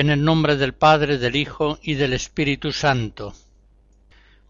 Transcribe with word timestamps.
En 0.00 0.08
el 0.08 0.24
nombre 0.24 0.56
del 0.56 0.72
Padre, 0.72 1.18
del 1.18 1.36
Hijo 1.36 1.78
y 1.82 1.92
del 1.92 2.14
Espíritu 2.14 2.72
Santo. 2.72 3.34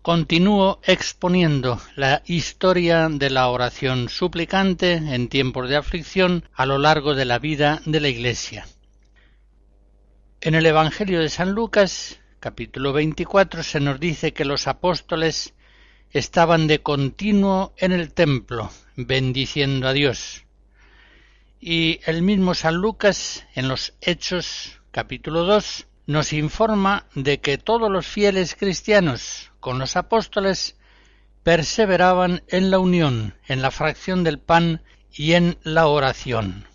Continúo 0.01 0.79
exponiendo 0.85 1.81
la 1.97 2.23
historia 2.27 3.09
de 3.09 3.31
la 3.31 3.49
oración 3.49 4.09
suplicante 4.09 4.93
en 4.93 5.27
tiempos 5.29 5.69
de 5.69 5.75
aflicción 5.75 6.49
a 6.55 6.67
lo 6.67 6.79
largo 6.79 7.17
de 7.17 7.25
la 7.25 7.41
vida 7.41 7.83
de 7.85 7.99
la 7.99 8.07
Iglesia. 8.07 8.65
En 10.41 10.55
el 10.55 10.67
Evangelio 10.67 11.19
de 11.19 11.29
San 11.29 11.51
Lucas, 11.51 12.21
capítulo 12.39 12.93
24, 12.93 13.65
se 13.65 13.81
nos 13.81 13.99
dice 13.99 14.33
que 14.33 14.45
los 14.45 14.69
apóstoles 14.69 15.55
estaban 16.13 16.69
de 16.69 16.81
continuo 16.81 17.75
en 17.77 17.91
el 17.91 18.13
templo, 18.13 18.71
bendiciendo 18.95 19.89
a 19.89 19.95
Dios. 19.95 20.45
Y 21.59 21.99
el 22.07 22.23
mismo 22.23 22.55
San 22.55 22.77
Lucas, 22.77 23.45
en 23.57 23.67
los 23.67 23.95
Hechos 24.01 24.80
capítulo 24.91 25.45
2 25.45 25.87
nos 26.07 26.33
informa 26.33 27.07
de 27.15 27.41
que 27.41 27.59
todos 27.59 27.91
los 27.91 28.07
fieles 28.07 28.57
cristianos 28.57 29.53
con 29.61 29.79
los 29.79 29.97
apóstoles 29.97 30.77
perseveraban 31.45 32.43
en 32.49 32.71
la 32.71 32.81
unión, 32.81 33.35
en 33.47 33.63
la 33.63 33.71
fracción 33.71 34.25
del 34.25 34.41
pan 34.41 34.83
y 35.13 35.35
en 35.35 35.59
la 35.63 35.87
oración. 35.87 36.67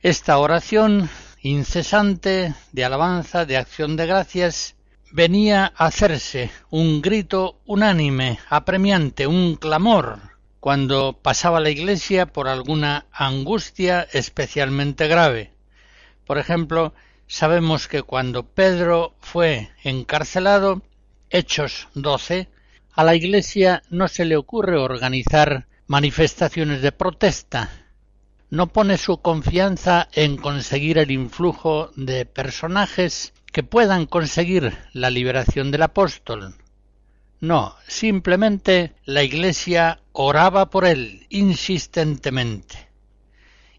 Esta 0.00 0.36
oración 0.36 1.08
incesante 1.40 2.54
de 2.72 2.84
alabanza, 2.84 3.46
de 3.46 3.56
acción 3.56 3.96
de 3.96 4.06
gracias, 4.06 4.76
venía 5.12 5.72
a 5.76 5.86
hacerse 5.86 6.50
un 6.70 7.00
grito 7.00 7.60
unánime, 7.64 8.38
apremiante, 8.50 9.26
un 9.26 9.56
clamor, 9.56 10.18
cuando 10.60 11.18
pasaba 11.20 11.60
la 11.60 11.70
Iglesia 11.70 12.26
por 12.26 12.48
alguna 12.48 13.06
angustia 13.12 14.06
especialmente 14.12 15.08
grave. 15.08 15.53
Por 16.26 16.38
ejemplo, 16.38 16.94
sabemos 17.26 17.88
que 17.88 18.02
cuando 18.02 18.46
Pedro 18.46 19.14
fue 19.20 19.70
encarcelado, 19.82 20.82
Hechos 21.30 21.88
12, 21.94 22.48
a 22.92 23.04
la 23.04 23.14
Iglesia 23.14 23.82
no 23.90 24.08
se 24.08 24.24
le 24.24 24.36
ocurre 24.36 24.78
organizar 24.78 25.66
manifestaciones 25.86 26.80
de 26.80 26.92
protesta. 26.92 27.70
No 28.50 28.68
pone 28.68 28.98
su 28.98 29.18
confianza 29.18 30.08
en 30.12 30.36
conseguir 30.36 30.98
el 30.98 31.10
influjo 31.10 31.90
de 31.96 32.24
personajes 32.24 33.32
que 33.52 33.62
puedan 33.62 34.06
conseguir 34.06 34.76
la 34.92 35.10
liberación 35.10 35.70
del 35.70 35.82
apóstol. 35.82 36.54
No, 37.40 37.74
simplemente 37.88 38.94
la 39.04 39.22
Iglesia 39.22 40.00
oraba 40.12 40.70
por 40.70 40.86
él 40.86 41.26
insistentemente. 41.30 42.88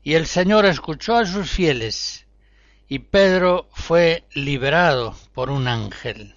Y 0.03 0.13
el 0.13 0.27
Señor 0.27 0.65
escuchó 0.65 1.15
a 1.15 1.25
sus 1.25 1.49
fieles 1.49 2.24
y 2.87 2.99
Pedro 2.99 3.67
fue 3.71 4.25
liberado 4.33 5.15
por 5.33 5.49
un 5.49 5.67
ángel. 5.67 6.35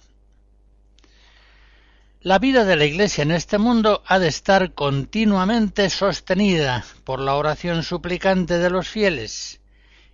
La 2.21 2.37
vida 2.37 2.65
de 2.65 2.75
la 2.75 2.85
Iglesia 2.85 3.21
en 3.21 3.31
este 3.31 3.57
mundo 3.57 4.03
ha 4.05 4.19
de 4.19 4.27
estar 4.27 4.73
continuamente 4.73 5.89
sostenida 5.89 6.83
por 7.05 7.21
la 7.21 7.35
oración 7.35 7.83
suplicante 7.83 8.57
de 8.57 8.69
los 8.69 8.89
fieles, 8.89 9.61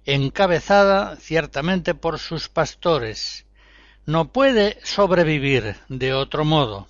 encabezada 0.06 1.16
ciertamente 1.16 1.96
por 1.96 2.19
sus 2.19 2.47
pastores. 2.47 3.46
No 4.06 4.31
puede 4.31 4.78
sobrevivir 4.84 5.78
de 5.90 6.13
otro 6.13 6.46
modo. 6.46 6.88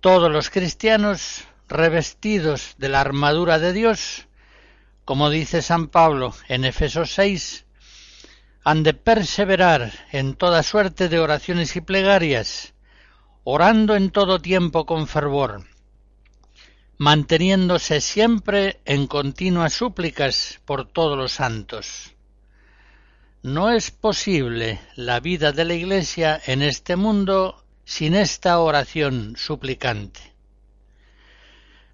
Todos 0.00 0.30
los 0.30 0.48
cristianos, 0.48 1.44
revestidos 1.66 2.76
de 2.78 2.88
la 2.88 3.00
armadura 3.00 3.58
de 3.58 3.72
Dios, 3.72 4.28
como 5.04 5.30
dice 5.30 5.60
San 5.62 5.88
Pablo 5.88 6.34
en 6.48 6.64
Efesos 6.64 7.12
6, 7.14 7.66
han 8.64 8.82
de 8.82 8.94
perseverar 8.94 9.92
en 10.10 10.34
toda 10.34 10.62
suerte 10.62 11.08
de 11.08 11.18
oraciones 11.18 11.76
y 11.76 11.82
plegarias, 11.82 12.72
orando 13.44 13.94
en 13.94 14.10
todo 14.10 14.40
tiempo 14.40 14.86
con 14.86 15.06
fervor, 15.06 15.64
manteniéndose 16.96 18.00
siempre 18.00 18.80
en 18.86 19.06
continuas 19.06 19.74
súplicas 19.74 20.60
por 20.64 20.88
todos 20.88 21.18
los 21.18 21.32
santos. 21.32 22.12
No 23.42 23.70
es 23.70 23.90
posible 23.90 24.80
la 24.96 25.20
vida 25.20 25.52
de 25.52 25.66
la 25.66 25.74
Iglesia 25.74 26.40
en 26.46 26.62
este 26.62 26.96
mundo 26.96 27.62
sin 27.84 28.14
esta 28.14 28.58
oración 28.58 29.34
suplicante. 29.36 30.33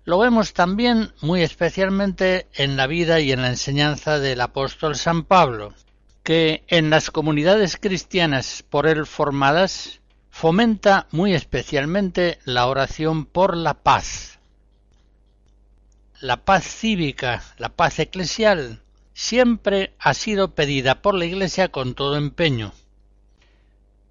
Lo 0.04 0.18
vemos 0.18 0.54
también 0.54 1.12
muy 1.20 1.42
especialmente 1.42 2.48
en 2.54 2.76
la 2.76 2.86
vida 2.86 3.20
y 3.20 3.32
en 3.32 3.42
la 3.42 3.48
enseñanza 3.48 4.18
del 4.18 4.40
apóstol 4.40 4.96
San 4.96 5.24
Pablo, 5.24 5.74
que 6.22 6.64
en 6.68 6.88
las 6.88 7.10
comunidades 7.10 7.76
cristianas 7.76 8.64
por 8.68 8.86
él 8.86 9.04
formadas 9.04 10.00
fomenta 10.30 11.06
muy 11.10 11.34
especialmente 11.34 12.38
la 12.44 12.66
oración 12.66 13.26
por 13.26 13.56
la 13.56 13.74
paz. 13.74 14.38
La 16.20 16.44
paz 16.44 16.64
cívica, 16.64 17.42
la 17.58 17.68
paz 17.68 17.98
eclesial, 17.98 18.80
siempre 19.12 19.94
ha 19.98 20.14
sido 20.14 20.54
pedida 20.54 21.02
por 21.02 21.14
la 21.14 21.26
Iglesia 21.26 21.68
con 21.68 21.94
todo 21.94 22.16
empeño. 22.16 22.72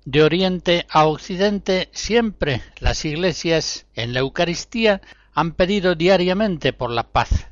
De 0.06 0.24
Oriente 0.24 0.86
a 0.90 1.06
Occidente 1.06 1.90
siempre 1.94 2.62
las 2.80 3.06
iglesias 3.06 3.86
en 3.96 4.14
la 4.14 4.20
Eucaristía 4.20 5.02
han 5.34 5.54
pedido 5.54 5.96
diariamente 5.96 6.74
por 6.74 6.92
la 6.92 7.04
paz, 7.04 7.48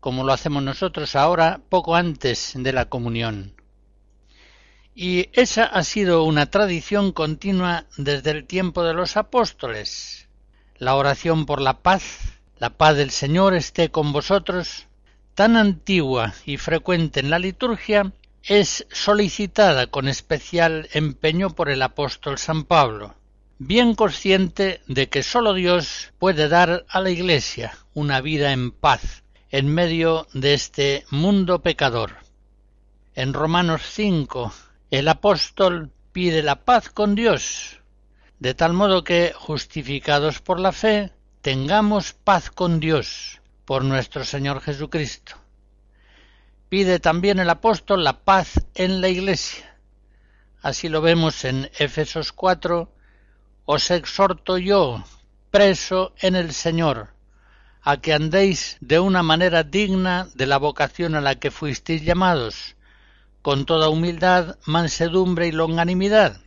como 0.00 0.24
lo 0.24 0.32
hacemos 0.32 0.62
nosotros 0.62 1.16
ahora 1.16 1.60
poco 1.68 1.94
antes 1.94 2.52
de 2.56 2.72
la 2.72 2.86
comunión. 2.86 3.54
Y 4.94 5.28
esa 5.32 5.64
ha 5.64 5.84
sido 5.84 6.24
una 6.24 6.46
tradición 6.50 7.12
continua 7.12 7.86
desde 7.96 8.32
el 8.32 8.46
tiempo 8.46 8.82
de 8.82 8.94
los 8.94 9.16
apóstoles. 9.16 10.28
La 10.76 10.96
oración 10.96 11.46
por 11.46 11.60
la 11.60 11.82
paz, 11.82 12.40
la 12.58 12.70
paz 12.70 12.96
del 12.96 13.10
Señor 13.10 13.54
esté 13.54 13.90
con 13.90 14.12
vosotros, 14.12 14.86
tan 15.34 15.56
antigua 15.56 16.34
y 16.46 16.56
frecuente 16.56 17.20
en 17.20 17.30
la 17.30 17.38
liturgia, 17.38 18.12
es 18.42 18.86
solicitada 18.90 19.86
con 19.88 20.08
especial 20.08 20.88
empeño 20.92 21.50
por 21.50 21.68
el 21.68 21.82
apóstol 21.82 22.38
San 22.38 22.64
Pablo 22.64 23.17
bien 23.58 23.94
consciente 23.94 24.82
de 24.86 25.08
que 25.08 25.22
sólo 25.22 25.52
Dios 25.52 26.12
puede 26.18 26.48
dar 26.48 26.86
a 26.88 27.00
la 27.00 27.10
Iglesia 27.10 27.76
una 27.92 28.20
vida 28.20 28.52
en 28.52 28.70
paz 28.70 29.24
en 29.50 29.68
medio 29.68 30.28
de 30.32 30.54
este 30.54 31.04
mundo 31.10 31.60
pecador. 31.60 32.16
En 33.14 33.32
Romanos 33.32 33.82
5 33.90 34.52
el 34.90 35.08
apóstol 35.08 35.90
pide 36.12 36.42
la 36.42 36.64
paz 36.64 36.88
con 36.88 37.14
Dios, 37.14 37.80
de 38.38 38.54
tal 38.54 38.72
modo 38.72 39.02
que, 39.02 39.32
justificados 39.34 40.40
por 40.40 40.60
la 40.60 40.72
fe, 40.72 41.12
tengamos 41.42 42.12
paz 42.12 42.50
con 42.50 42.78
Dios 42.78 43.40
por 43.64 43.84
nuestro 43.84 44.24
Señor 44.24 44.60
Jesucristo. 44.60 45.34
Pide 46.68 47.00
también 47.00 47.38
el 47.38 47.50
apóstol 47.50 48.04
la 48.04 48.20
paz 48.20 48.66
en 48.74 49.00
la 49.00 49.08
Iglesia. 49.08 49.78
Así 50.62 50.88
lo 50.88 51.00
vemos 51.00 51.44
en 51.44 51.70
Éfesos 51.78 52.32
4, 52.32 52.92
os 53.70 53.90
exhorto 53.90 54.56
yo, 54.56 55.04
preso 55.50 56.14
en 56.22 56.36
el 56.36 56.54
Señor, 56.54 57.12
a 57.82 57.98
que 57.98 58.14
andéis 58.14 58.78
de 58.80 58.98
una 58.98 59.22
manera 59.22 59.62
digna 59.62 60.26
de 60.34 60.46
la 60.46 60.56
vocación 60.56 61.14
a 61.14 61.20
la 61.20 61.34
que 61.34 61.50
fuisteis 61.50 62.02
llamados, 62.02 62.76
con 63.42 63.66
toda 63.66 63.90
humildad, 63.90 64.56
mansedumbre 64.64 65.48
y 65.48 65.52
longanimidad, 65.52 66.40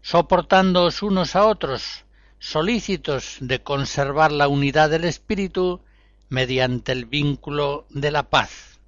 soportándoos 0.00 1.02
unos 1.02 1.36
a 1.36 1.44
otros, 1.44 2.06
solícitos 2.38 3.36
de 3.40 3.62
conservar 3.62 4.32
la 4.32 4.48
unidad 4.48 4.88
del 4.88 5.04
espíritu 5.04 5.82
mediante 6.30 6.92
el 6.92 7.04
vínculo 7.04 7.84
de 7.90 8.10
la 8.10 8.30
paz. 8.30 8.80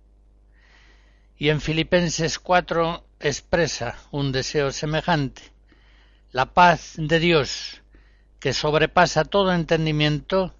Y 1.37 1.51
en 1.51 1.61
Filipenses 1.61 2.39
4 2.39 3.05
expresa 3.21 3.99
un 4.13 4.33
deseo 4.33 4.73
semejante. 4.73 5.56
La 6.33 6.47
paz 6.47 6.95
de 6.97 7.21
Dios, 7.21 7.83
que 8.41 8.53
sobrepasa 8.53 9.25
todo 9.25 9.53
entendimiento, 9.53 10.55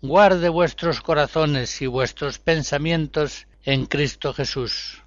guarde 0.00 0.48
vuestros 0.48 1.02
corazones 1.02 1.82
y 1.82 1.86
vuestros 1.86 2.38
pensamientos 2.38 3.46
en 3.64 3.84
Cristo 3.84 4.32
Jesús. 4.32 5.02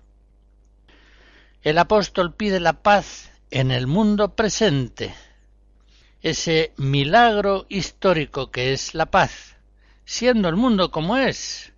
El 1.63 1.79
apóstol 1.79 2.35
pide 2.35 2.59
la 2.59 2.73
paz 2.73 3.31
en 3.49 3.71
el 3.71 3.87
mundo 3.87 4.35
presente, 4.35 5.15
ese 6.21 6.73
milagro 6.77 7.65
histórico 7.67 8.51
que 8.51 8.73
es 8.73 8.93
la 8.93 9.07
paz, 9.07 9.55
siendo 10.05 10.47
el 10.47 10.55
mundo 10.55 10.91
como 10.91 11.17
es, 11.17 11.73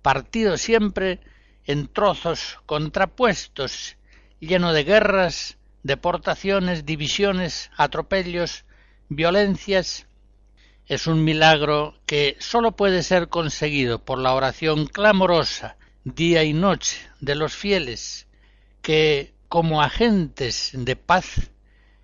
partido 0.00 0.56
siempre 0.58 1.20
en 1.66 1.88
trozos 1.88 2.60
contrapuestos, 2.66 3.96
lleno 4.38 4.72
de 4.72 4.84
guerras, 4.84 5.58
deportaciones, 5.84 6.84
divisiones, 6.84 7.70
atropellos, 7.76 8.64
violencias, 9.08 10.08
es 10.86 11.06
un 11.06 11.24
milagro 11.24 11.94
que 12.06 12.36
sólo 12.40 12.72
puede 12.72 13.02
ser 13.02 13.28
conseguido 13.28 14.04
por 14.04 14.18
la 14.18 14.34
oración 14.34 14.86
clamorosa 14.86 15.76
día 16.04 16.42
y 16.42 16.52
noche 16.52 16.98
de 17.20 17.34
los 17.34 17.54
fieles, 17.54 18.26
que, 18.82 19.32
como 19.48 19.82
agentes 19.82 20.72
de 20.74 20.96
paz, 20.96 21.50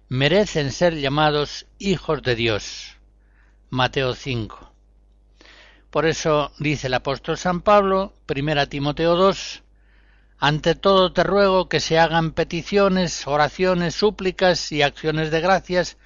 merecen 0.08 0.72
ser 0.72 0.94
llamados 0.94 1.66
hijos 1.78 2.22
de 2.22 2.34
Dios. 2.34 2.96
Mateo 3.70 4.14
5. 4.14 4.72
Por 5.90 6.06
eso 6.06 6.52
dice 6.58 6.86
el 6.86 6.94
apóstol 6.94 7.36
San 7.36 7.60
Pablo, 7.60 8.14
1 8.28 8.68
Timoteo 8.68 9.16
2, 9.16 9.62
ante 10.42 10.74
todo 10.74 11.12
te 11.12 11.22
ruego 11.22 11.68
que 11.68 11.80
se 11.80 11.98
hagan 11.98 12.32
peticiones, 12.32 13.26
oraciones, 13.26 13.94
súplicas 13.94 14.72
y 14.72 14.80
acciones 14.80 15.30
de 15.30 15.42
gracias 15.42 15.98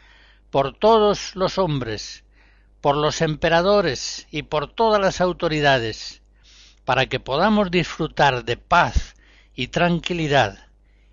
por 0.50 0.76
todos 0.76 1.36
los 1.36 1.56
hombres, 1.56 2.24
por 2.80 2.96
los 2.96 3.22
emperadores 3.22 4.26
y 4.32 4.42
por 4.42 4.74
todas 4.74 5.00
las 5.00 5.20
autoridades, 5.20 6.20
para 6.84 7.06
que 7.06 7.20
podamos 7.20 7.70
disfrutar 7.70 8.44
de 8.44 8.56
paz 8.56 9.14
y 9.54 9.68
tranquilidad 9.68 10.66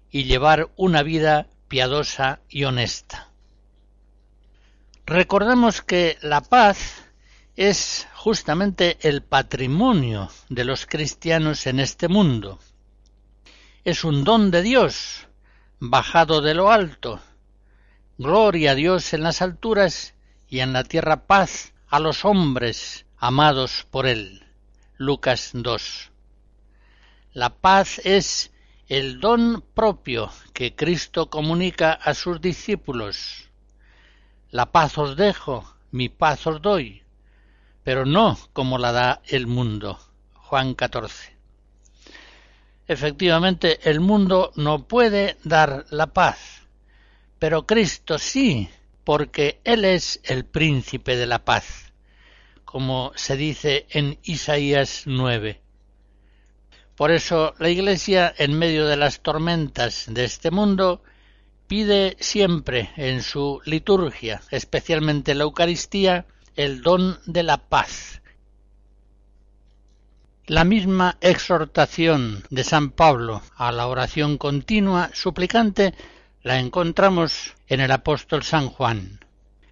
y 0.09 0.23
llevar 0.23 0.71
una 0.75 1.03
vida 1.03 1.45
piadosa 1.67 2.39
y 2.49 2.63
honesta. 2.63 3.29
Recordemos 5.05 5.83
que 5.83 6.17
la 6.23 6.41
paz 6.41 7.03
es 7.55 8.07
justamente 8.15 8.97
el 9.01 9.21
patrimonio 9.21 10.31
de 10.49 10.65
los 10.65 10.87
cristianos 10.87 11.67
en 11.67 11.79
este 11.79 12.07
mundo 12.07 12.57
es 13.83 14.03
un 14.03 14.23
don 14.23 14.51
de 14.51 14.61
Dios, 14.61 15.27
bajado 15.79 16.41
de 16.41 16.53
lo 16.53 16.71
alto. 16.71 17.19
Gloria 18.17 18.71
a 18.71 18.75
Dios 18.75 19.13
en 19.13 19.23
las 19.23 19.41
alturas 19.41 20.13
y 20.47 20.59
en 20.59 20.73
la 20.73 20.83
tierra 20.83 21.25
paz 21.25 21.73
a 21.87 21.99
los 21.99 22.23
hombres 22.23 23.05
amados 23.17 23.87
por 23.89 24.05
Él. 24.05 24.45
Lucas 24.97 25.51
2. 25.53 26.11
La 27.33 27.49
paz 27.49 27.99
es 28.03 28.51
el 28.87 29.19
don 29.19 29.63
propio 29.73 30.29
que 30.53 30.75
Cristo 30.75 31.31
comunica 31.31 31.93
a 31.93 32.13
sus 32.13 32.39
discípulos. 32.39 33.49
La 34.51 34.71
paz 34.71 34.97
os 34.99 35.15
dejo, 35.15 35.75
mi 35.89 36.07
paz 36.07 36.45
os 36.45 36.61
doy, 36.61 37.01
pero 37.83 38.05
no 38.05 38.37
como 38.53 38.77
la 38.77 38.91
da 38.91 39.21
el 39.25 39.47
mundo. 39.47 39.97
Juan 40.33 40.75
14. 40.75 41.30
Efectivamente, 42.87 43.79
el 43.89 43.99
mundo 43.99 44.51
no 44.55 44.87
puede 44.87 45.37
dar 45.43 45.85
la 45.89 46.07
paz, 46.07 46.61
pero 47.39 47.65
Cristo 47.65 48.17
sí, 48.17 48.69
porque 49.03 49.61
Él 49.63 49.85
es 49.85 50.19
el 50.23 50.45
príncipe 50.45 51.15
de 51.15 51.27
la 51.27 51.43
paz, 51.45 51.93
como 52.65 53.11
se 53.15 53.37
dice 53.37 53.85
en 53.89 54.17
Isaías 54.23 55.03
9. 55.05 55.61
Por 56.95 57.11
eso 57.11 57.55
la 57.57 57.69
Iglesia, 57.69 58.33
en 58.37 58.57
medio 58.57 58.85
de 58.85 58.97
las 58.97 59.21
tormentas 59.21 60.05
de 60.07 60.23
este 60.23 60.51
mundo, 60.51 61.01
pide 61.67 62.17
siempre 62.19 62.89
en 62.97 63.23
su 63.23 63.61
liturgia, 63.65 64.41
especialmente 64.51 65.33
la 65.33 65.43
Eucaristía, 65.43 66.25
el 66.55 66.81
don 66.81 67.19
de 67.25 67.43
la 67.43 67.57
paz, 67.57 68.20
la 70.51 70.65
misma 70.65 71.15
exhortación 71.21 72.43
de 72.49 72.65
San 72.65 72.91
Pablo 72.91 73.41
a 73.55 73.71
la 73.71 73.87
oración 73.87 74.37
continua 74.37 75.09
suplicante 75.13 75.93
la 76.43 76.59
encontramos 76.59 77.53
en 77.67 77.79
el 77.79 77.89
apóstol 77.89 78.43
San 78.43 78.67
Juan. 78.67 79.23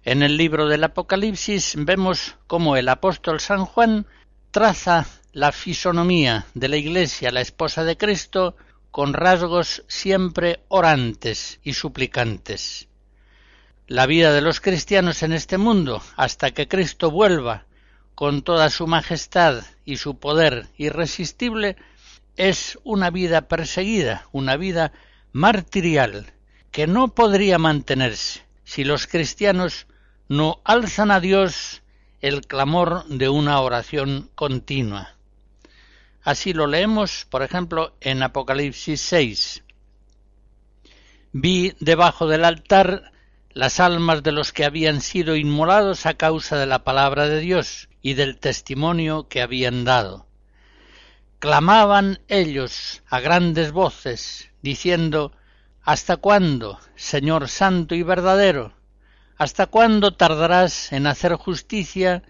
En 0.04 0.22
el 0.22 0.38
libro 0.38 0.68
del 0.68 0.82
Apocalipsis 0.82 1.74
vemos 1.76 2.36
cómo 2.46 2.78
el 2.78 2.88
apóstol 2.88 3.40
San 3.40 3.66
Juan 3.66 4.06
traza 4.52 5.06
la 5.34 5.52
fisonomía 5.52 6.46
de 6.54 6.68
la 6.68 6.78
Iglesia, 6.78 7.30
la 7.30 7.42
esposa 7.42 7.84
de 7.84 7.98
Cristo, 7.98 8.56
con 8.90 9.12
rasgos 9.12 9.84
siempre 9.86 10.60
orantes 10.68 11.60
y 11.62 11.74
suplicantes. 11.74 12.88
La 13.86 14.06
vida 14.06 14.32
de 14.32 14.40
los 14.40 14.62
cristianos 14.62 15.22
en 15.22 15.34
este 15.34 15.58
mundo, 15.58 16.02
hasta 16.16 16.52
que 16.52 16.68
Cristo 16.68 17.10
vuelva 17.10 17.66
con 18.20 18.42
toda 18.42 18.68
su 18.68 18.86
majestad 18.86 19.64
y 19.86 19.96
su 19.96 20.18
poder 20.18 20.66
irresistible, 20.76 21.76
es 22.36 22.78
una 22.84 23.08
vida 23.08 23.48
perseguida, 23.48 24.28
una 24.30 24.58
vida 24.58 24.92
martirial, 25.32 26.26
que 26.70 26.86
no 26.86 27.14
podría 27.14 27.56
mantenerse 27.56 28.44
si 28.62 28.84
los 28.84 29.06
cristianos 29.06 29.86
no 30.28 30.60
alzan 30.64 31.10
a 31.10 31.18
Dios 31.18 31.80
el 32.20 32.46
clamor 32.46 33.06
de 33.06 33.30
una 33.30 33.58
oración 33.62 34.28
continua. 34.34 35.14
Así 36.22 36.52
lo 36.52 36.66
leemos, 36.66 37.26
por 37.30 37.42
ejemplo, 37.42 37.96
en 38.02 38.22
Apocalipsis 38.22 39.00
6. 39.00 39.62
Vi 41.32 41.74
debajo 41.80 42.26
del 42.26 42.44
altar 42.44 43.09
las 43.52 43.80
almas 43.80 44.22
de 44.22 44.30
los 44.32 44.52
que 44.52 44.64
habían 44.64 45.00
sido 45.00 45.34
inmolados 45.34 46.06
a 46.06 46.14
causa 46.14 46.56
de 46.56 46.66
la 46.66 46.84
palabra 46.84 47.26
de 47.26 47.40
Dios 47.40 47.88
y 48.00 48.14
del 48.14 48.38
testimonio 48.38 49.26
que 49.28 49.42
habían 49.42 49.84
dado. 49.84 50.26
Clamaban 51.40 52.20
ellos 52.28 53.02
a 53.08 53.18
grandes 53.20 53.72
voces, 53.72 54.50
diciendo 54.62 55.32
¿Hasta 55.82 56.18
cuándo, 56.18 56.78
Señor 56.94 57.48
Santo 57.48 57.94
y 57.94 58.02
verdadero? 58.02 58.74
¿Hasta 59.36 59.66
cuándo 59.66 60.14
tardarás 60.14 60.92
en 60.92 61.06
hacer 61.06 61.34
justicia 61.34 62.22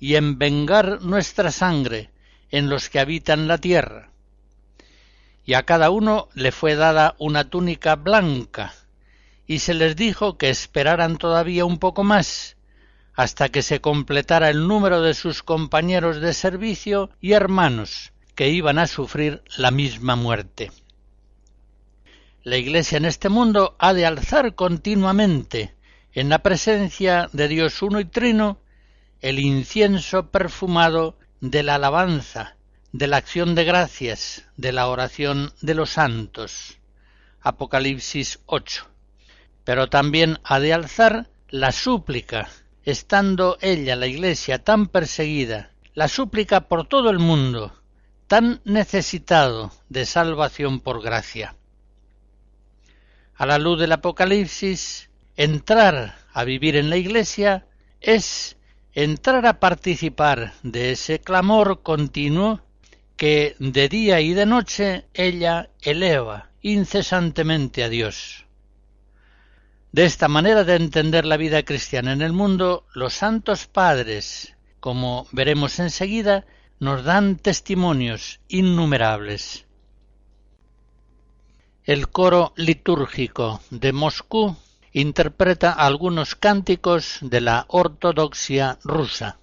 y 0.00 0.16
en 0.16 0.38
vengar 0.38 1.02
nuestra 1.02 1.52
sangre 1.52 2.10
en 2.50 2.68
los 2.68 2.88
que 2.88 2.98
habitan 2.98 3.46
la 3.46 3.58
tierra? 3.58 4.10
Y 5.44 5.54
a 5.54 5.64
cada 5.64 5.90
uno 5.90 6.28
le 6.34 6.50
fue 6.50 6.74
dada 6.74 7.14
una 7.18 7.44
túnica 7.44 7.96
blanca, 7.96 8.72
y 9.46 9.58
se 9.58 9.74
les 9.74 9.96
dijo 9.96 10.38
que 10.38 10.50
esperaran 10.50 11.18
todavía 11.18 11.64
un 11.64 11.78
poco 11.78 12.04
más, 12.04 12.56
hasta 13.14 13.48
que 13.48 13.62
se 13.62 13.80
completara 13.80 14.50
el 14.50 14.66
número 14.66 15.00
de 15.02 15.14
sus 15.14 15.42
compañeros 15.42 16.20
de 16.20 16.32
servicio 16.32 17.10
y 17.20 17.32
hermanos 17.32 18.12
que 18.34 18.48
iban 18.48 18.78
a 18.78 18.86
sufrir 18.86 19.42
la 19.56 19.70
misma 19.70 20.16
muerte. 20.16 20.72
La 22.42 22.56
Iglesia 22.56 22.98
en 22.98 23.04
este 23.04 23.28
mundo 23.28 23.76
ha 23.78 23.94
de 23.94 24.04
alzar 24.04 24.54
continuamente, 24.54 25.74
en 26.12 26.28
la 26.28 26.40
presencia 26.40 27.28
de 27.32 27.48
Dios 27.48 27.80
uno 27.82 28.00
y 28.00 28.04
trino, 28.04 28.58
el 29.20 29.38
incienso 29.38 30.30
perfumado 30.30 31.16
de 31.40 31.62
la 31.62 31.76
alabanza, 31.76 32.56
de 32.92 33.06
la 33.06 33.16
acción 33.16 33.54
de 33.54 33.64
gracias, 33.64 34.46
de 34.56 34.72
la 34.72 34.88
oración 34.88 35.52
de 35.62 35.74
los 35.74 35.90
santos. 35.90 36.78
Apocalipsis 37.40 38.40
8. 38.46 38.93
Pero 39.64 39.88
también 39.88 40.38
ha 40.44 40.60
de 40.60 40.72
alzar 40.72 41.28
la 41.48 41.72
súplica 41.72 42.48
estando 42.84 43.56
ella, 43.60 43.96
la 43.96 44.06
Iglesia, 44.06 44.62
tan 44.62 44.86
perseguida, 44.86 45.70
la 45.94 46.08
súplica 46.08 46.68
por 46.68 46.86
todo 46.86 47.10
el 47.10 47.18
mundo, 47.18 47.72
tan 48.26 48.60
necesitado 48.64 49.72
de 49.88 50.06
salvación 50.06 50.80
por 50.80 51.02
gracia. 51.02 51.56
A 53.36 53.46
la 53.46 53.58
luz 53.58 53.80
del 53.80 53.92
Apocalipsis, 53.92 55.10
entrar 55.36 56.16
a 56.32 56.44
vivir 56.44 56.76
en 56.76 56.90
la 56.90 56.96
Iglesia 56.96 57.66
es 58.00 58.56
entrar 58.92 59.46
a 59.46 59.58
participar 59.60 60.52
de 60.62 60.92
ese 60.92 61.20
clamor 61.20 61.82
continuo 61.82 62.60
que 63.16 63.56
de 63.58 63.88
día 63.88 64.20
y 64.20 64.34
de 64.34 64.46
noche 64.46 65.06
ella 65.14 65.70
eleva 65.80 66.50
incesantemente 66.62 67.82
a 67.82 67.88
Dios. 67.88 68.43
De 69.94 70.04
esta 70.04 70.26
manera 70.26 70.64
de 70.64 70.74
entender 70.74 71.24
la 71.24 71.36
vida 71.36 71.62
cristiana 71.62 72.12
en 72.12 72.20
el 72.20 72.32
mundo, 72.32 72.84
los 72.94 73.14
santos 73.14 73.68
padres, 73.68 74.56
como 74.80 75.28
veremos 75.30 75.78
enseguida, 75.78 76.46
nos 76.80 77.04
dan 77.04 77.36
testimonios 77.36 78.40
innumerables. 78.48 79.66
El 81.84 82.08
coro 82.08 82.54
litúrgico 82.56 83.60
de 83.70 83.92
Moscú 83.92 84.56
interpreta 84.92 85.70
algunos 85.70 86.34
cánticos 86.34 87.18
de 87.20 87.40
la 87.40 87.64
ortodoxia 87.68 88.80
rusa. 88.82 89.38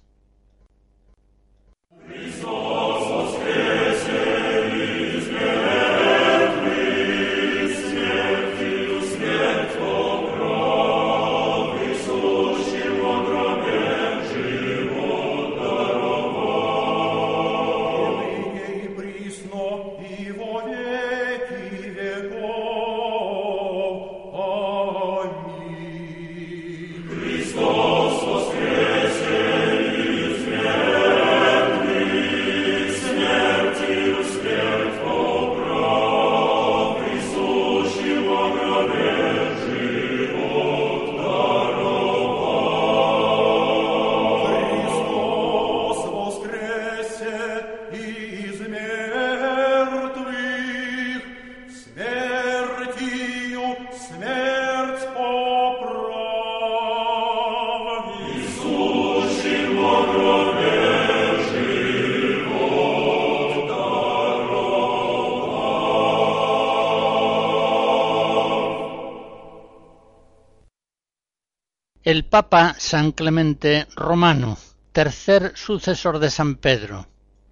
El 72.12 72.26
Papa 72.26 72.76
San 72.76 73.12
Clemente 73.12 73.86
Romano, 73.96 74.58
tercer 74.92 75.52
sucesor 75.54 76.18
de 76.18 76.30
San 76.30 76.56
Pedro, 76.56 77.08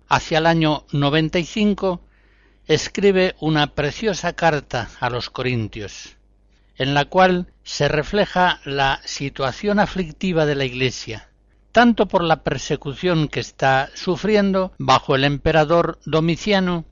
hacia 0.06 0.36
el 0.36 0.44
año 0.44 0.84
95, 0.92 2.02
escribe 2.66 3.36
una 3.40 3.68
preciosa 3.68 4.34
carta 4.34 4.90
a 5.00 5.08
los 5.08 5.30
Corintios, 5.30 6.18
en 6.76 6.92
la 6.92 7.06
cual 7.06 7.54
se 7.62 7.88
refleja 7.88 8.60
la 8.66 9.00
situación 9.06 9.78
aflictiva 9.78 10.44
de 10.44 10.54
la 10.54 10.66
Iglesia, 10.66 11.30
tanto 11.72 12.06
por 12.06 12.22
la 12.22 12.42
persecución 12.42 13.28
que 13.28 13.40
está 13.40 13.88
sufriendo 13.94 14.74
bajo 14.76 15.14
el 15.14 15.24
emperador 15.24 16.00
Domiciano, 16.04 16.84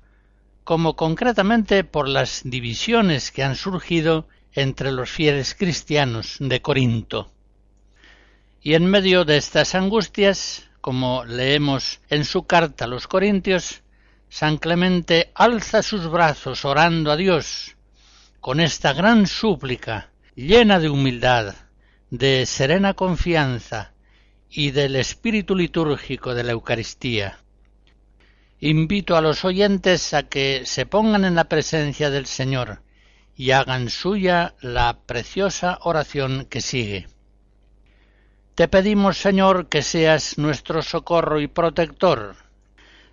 como 0.64 0.96
concretamente 0.96 1.84
por 1.84 2.08
las 2.08 2.40
divisiones 2.44 3.30
que 3.30 3.44
han 3.44 3.56
surgido 3.56 4.26
entre 4.54 4.90
los 4.90 5.10
fieles 5.10 5.54
cristianos 5.54 6.36
de 6.40 6.62
Corinto. 6.62 7.30
Y 8.60 8.74
en 8.74 8.86
medio 8.86 9.24
de 9.24 9.36
estas 9.36 9.74
angustias, 9.74 10.68
como 10.80 11.24
leemos 11.24 12.00
en 12.10 12.24
su 12.24 12.46
carta 12.46 12.84
a 12.84 12.88
los 12.88 13.06
Corintios, 13.06 13.82
San 14.28 14.58
Clemente 14.58 15.30
alza 15.34 15.82
sus 15.82 16.10
brazos 16.10 16.64
orando 16.64 17.10
a 17.10 17.16
Dios 17.16 17.76
con 18.40 18.60
esta 18.60 18.92
gran 18.92 19.26
súplica 19.26 20.10
llena 20.34 20.78
de 20.78 20.88
humildad, 20.88 21.54
de 22.10 22.46
serena 22.46 22.94
confianza 22.94 23.92
y 24.50 24.70
del 24.70 24.96
espíritu 24.96 25.54
litúrgico 25.56 26.34
de 26.34 26.44
la 26.44 26.52
Eucaristía. 26.52 27.40
Invito 28.60 29.16
a 29.16 29.20
los 29.20 29.44
oyentes 29.44 30.14
a 30.14 30.24
que 30.24 30.62
se 30.64 30.86
pongan 30.86 31.24
en 31.24 31.34
la 31.34 31.44
presencia 31.44 32.10
del 32.10 32.26
Señor 32.26 32.82
y 33.36 33.50
hagan 33.50 33.90
suya 33.90 34.54
la 34.60 34.98
preciosa 35.06 35.78
oración 35.82 36.46
que 36.46 36.60
sigue. 36.60 37.06
Te 38.58 38.66
pedimos, 38.66 39.18
Señor, 39.18 39.68
que 39.68 39.82
seas 39.82 40.36
nuestro 40.36 40.82
socorro 40.82 41.40
y 41.40 41.46
protector. 41.46 42.34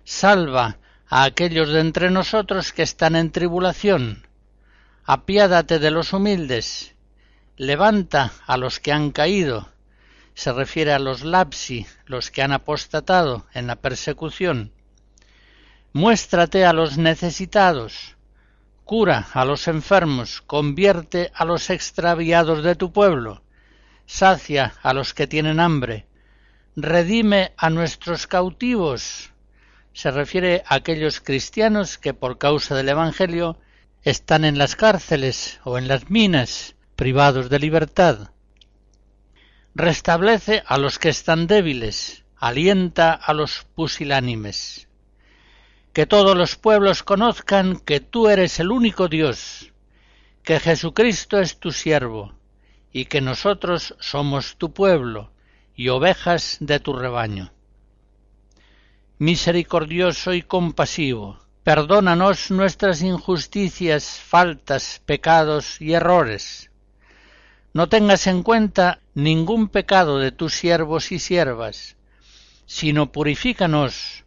Salva 0.02 0.78
a 1.08 1.22
aquellos 1.22 1.68
de 1.68 1.78
entre 1.78 2.10
nosotros 2.10 2.72
que 2.72 2.82
están 2.82 3.14
en 3.14 3.30
tribulación. 3.30 4.26
Apiádate 5.04 5.78
de 5.78 5.92
los 5.92 6.12
humildes. 6.12 6.96
Levanta 7.56 8.32
a 8.44 8.56
los 8.56 8.80
que 8.80 8.90
han 8.90 9.12
caído. 9.12 9.68
Se 10.34 10.52
refiere 10.52 10.92
a 10.92 10.98
los 10.98 11.22
lapsi, 11.22 11.86
los 12.06 12.32
que 12.32 12.42
han 12.42 12.50
apostatado 12.50 13.46
en 13.54 13.68
la 13.68 13.76
persecución. 13.76 14.72
Muéstrate 15.92 16.64
a 16.64 16.72
los 16.72 16.98
necesitados. 16.98 18.16
Cura 18.82 19.28
a 19.32 19.44
los 19.44 19.68
enfermos. 19.68 20.42
Convierte 20.42 21.30
a 21.36 21.44
los 21.44 21.70
extraviados 21.70 22.64
de 22.64 22.74
tu 22.74 22.90
pueblo 22.90 23.45
sacia 24.06 24.74
a 24.82 24.94
los 24.94 25.12
que 25.12 25.26
tienen 25.26 25.60
hambre, 25.60 26.06
redime 26.76 27.52
a 27.56 27.70
nuestros 27.70 28.26
cautivos. 28.26 29.32
Se 29.92 30.10
refiere 30.10 30.62
a 30.66 30.76
aquellos 30.76 31.20
cristianos 31.20 31.98
que 31.98 32.14
por 32.14 32.38
causa 32.38 32.74
del 32.74 32.88
Evangelio 32.88 33.58
están 34.02 34.44
en 34.44 34.58
las 34.58 34.76
cárceles 34.76 35.60
o 35.64 35.78
en 35.78 35.88
las 35.88 36.10
minas, 36.10 36.76
privados 36.94 37.50
de 37.50 37.58
libertad. 37.58 38.30
Restablece 39.74 40.62
a 40.66 40.78
los 40.78 40.98
que 40.98 41.08
están 41.08 41.46
débiles, 41.46 42.24
alienta 42.36 43.12
a 43.12 43.34
los 43.34 43.66
pusilánimes. 43.74 44.88
Que 45.92 46.06
todos 46.06 46.36
los 46.36 46.56
pueblos 46.56 47.02
conozcan 47.02 47.78
que 47.78 48.00
tú 48.00 48.28
eres 48.28 48.60
el 48.60 48.70
único 48.70 49.08
Dios, 49.08 49.72
que 50.42 50.60
Jesucristo 50.60 51.40
es 51.40 51.58
tu 51.58 51.72
siervo, 51.72 52.34
y 52.96 53.04
que 53.04 53.20
nosotros 53.20 53.94
somos 54.00 54.56
tu 54.56 54.72
pueblo 54.72 55.30
y 55.74 55.90
ovejas 55.90 56.56
de 56.60 56.80
tu 56.80 56.94
rebaño. 56.94 57.52
Misericordioso 59.18 60.32
y 60.32 60.40
compasivo, 60.40 61.38
perdónanos 61.62 62.50
nuestras 62.50 63.02
injusticias, 63.02 64.18
faltas, 64.18 65.02
pecados 65.04 65.78
y 65.78 65.92
errores. 65.92 66.70
No 67.74 67.90
tengas 67.90 68.26
en 68.28 68.42
cuenta 68.42 69.00
ningún 69.12 69.68
pecado 69.68 70.18
de 70.18 70.32
tus 70.32 70.54
siervos 70.54 71.12
y 71.12 71.18
siervas, 71.18 71.98
sino 72.64 73.12
purifícanos 73.12 74.24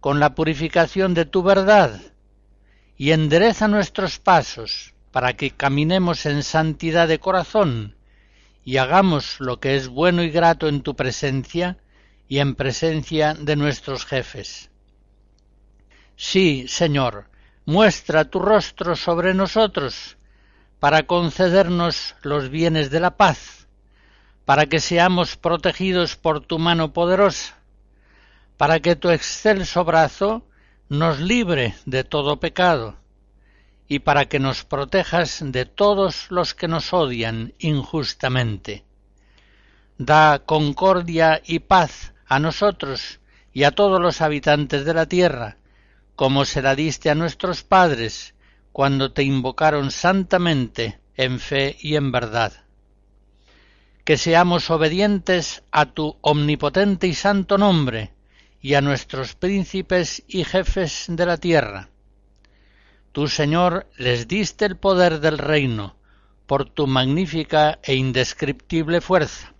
con 0.00 0.18
la 0.18 0.34
purificación 0.34 1.14
de 1.14 1.24
tu 1.24 1.44
verdad, 1.44 2.00
y 2.96 3.12
endereza 3.12 3.68
nuestros 3.68 4.18
pasos 4.18 4.92
para 5.12 5.34
que 5.34 5.52
caminemos 5.52 6.26
en 6.26 6.42
santidad 6.42 7.06
de 7.06 7.20
corazón 7.20 7.94
y 8.68 8.76
hagamos 8.76 9.40
lo 9.40 9.60
que 9.60 9.76
es 9.76 9.88
bueno 9.88 10.22
y 10.22 10.28
grato 10.28 10.68
en 10.68 10.82
tu 10.82 10.94
presencia 10.94 11.78
y 12.28 12.38
en 12.38 12.54
presencia 12.54 13.32
de 13.32 13.56
nuestros 13.56 14.04
jefes. 14.04 14.68
Sí, 16.16 16.66
Señor, 16.68 17.30
muestra 17.64 18.26
tu 18.26 18.40
rostro 18.40 18.94
sobre 18.94 19.32
nosotros, 19.32 20.18
para 20.80 21.04
concedernos 21.04 22.14
los 22.20 22.50
bienes 22.50 22.90
de 22.90 23.00
la 23.00 23.16
paz, 23.16 23.68
para 24.44 24.66
que 24.66 24.80
seamos 24.80 25.38
protegidos 25.38 26.16
por 26.16 26.40
tu 26.40 26.58
mano 26.58 26.92
poderosa, 26.92 27.56
para 28.58 28.80
que 28.80 28.96
tu 28.96 29.08
excelso 29.08 29.82
brazo 29.82 30.44
nos 30.90 31.20
libre 31.20 31.74
de 31.86 32.04
todo 32.04 32.38
pecado, 32.38 32.98
y 33.88 34.00
para 34.00 34.26
que 34.26 34.38
nos 34.38 34.64
protejas 34.64 35.40
de 35.42 35.64
todos 35.64 36.30
los 36.30 36.54
que 36.54 36.68
nos 36.68 36.92
odian 36.92 37.54
injustamente. 37.58 38.84
Da 39.96 40.40
concordia 40.40 41.42
y 41.44 41.60
paz 41.60 42.12
a 42.26 42.38
nosotros 42.38 43.20
y 43.52 43.64
a 43.64 43.70
todos 43.70 44.00
los 44.00 44.20
habitantes 44.20 44.84
de 44.84 44.94
la 44.94 45.06
tierra, 45.06 45.56
como 46.14 46.44
se 46.44 46.62
la 46.62 46.74
diste 46.74 47.10
a 47.10 47.14
nuestros 47.14 47.64
padres 47.64 48.34
cuando 48.72 49.12
te 49.12 49.22
invocaron 49.22 49.90
santamente 49.90 51.00
en 51.16 51.40
fe 51.40 51.76
y 51.80 51.96
en 51.96 52.12
verdad. 52.12 52.52
que 54.04 54.16
seamos 54.16 54.70
obedientes 54.70 55.62
a 55.70 55.84
tu 55.84 56.16
omnipotente 56.22 57.06
y 57.06 57.14
santo 57.14 57.58
nombre 57.58 58.14
y 58.58 58.72
a 58.72 58.80
nuestros 58.80 59.34
príncipes 59.34 60.24
y 60.26 60.44
jefes 60.44 61.04
de 61.08 61.26
la 61.26 61.36
tierra. 61.36 61.90
Tú, 63.18 63.26
Señor, 63.26 63.88
les 63.96 64.28
diste 64.28 64.64
el 64.64 64.76
poder 64.76 65.18
del 65.18 65.38
reino 65.38 65.96
por 66.46 66.70
tu 66.70 66.86
magnífica 66.86 67.80
e 67.82 67.96
indescriptible 67.96 69.00
fuerza. 69.00 69.54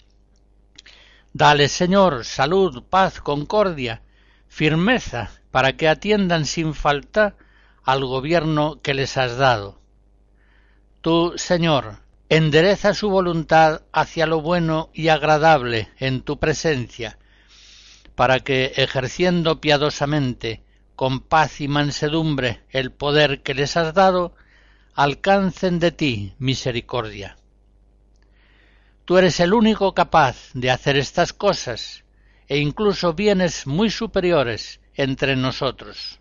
Dale, 1.33 1.67
Señor, 1.67 2.25
salud, 2.25 2.85
paz, 2.89 3.21
concordia, 3.21 4.03
firmeza, 4.47 5.33
para 5.51 5.77
que 5.77 5.89
atiendan 5.89 6.47
sin 6.47 6.73
falta 6.73 7.35
al 7.83 8.05
gobierno 8.05 8.81
que 8.81 8.95
les 8.95 9.17
has 9.17 9.37
dado. 9.37 9.81
Tú, 11.01 11.33
Señor, 11.35 11.97
endereza 12.29 12.95
su 12.95 13.11
voluntad 13.11 13.83
hacia 13.93 14.27
lo 14.27 14.41
bueno 14.41 14.89
y 14.95 15.09
agradable 15.09 15.89
en 15.99 16.23
tu 16.23 16.39
presencia, 16.39 17.19
para 18.15 18.39
que, 18.39 18.75
ejerciendo 18.77 19.61
piadosamente, 19.61 20.63
con 20.99 21.21
paz 21.21 21.61
y 21.61 21.69
mansedumbre, 21.69 22.65
el 22.71 22.91
poder 22.91 23.45
que 23.45 23.55
les 23.55 23.77
has 23.77 23.95
dado, 23.95 24.35
alcancen 24.95 25.79
de 25.79 25.93
ti 25.93 26.35
misericordia. 26.41 27.37
Tú 29.05 29.17
eres 29.17 29.39
el 29.39 29.55
único 29.55 29.95
capaz 29.95 30.51
de 30.55 30.73
hacer 30.73 30.97
estas 30.97 31.33
cosas, 31.33 32.03
e 32.49 32.59
incluso 32.59 33.15
bienes 33.15 33.69
muy 33.69 33.91
superiores 33.91 34.81
entre 34.93 35.37
nosotros. 35.37 36.19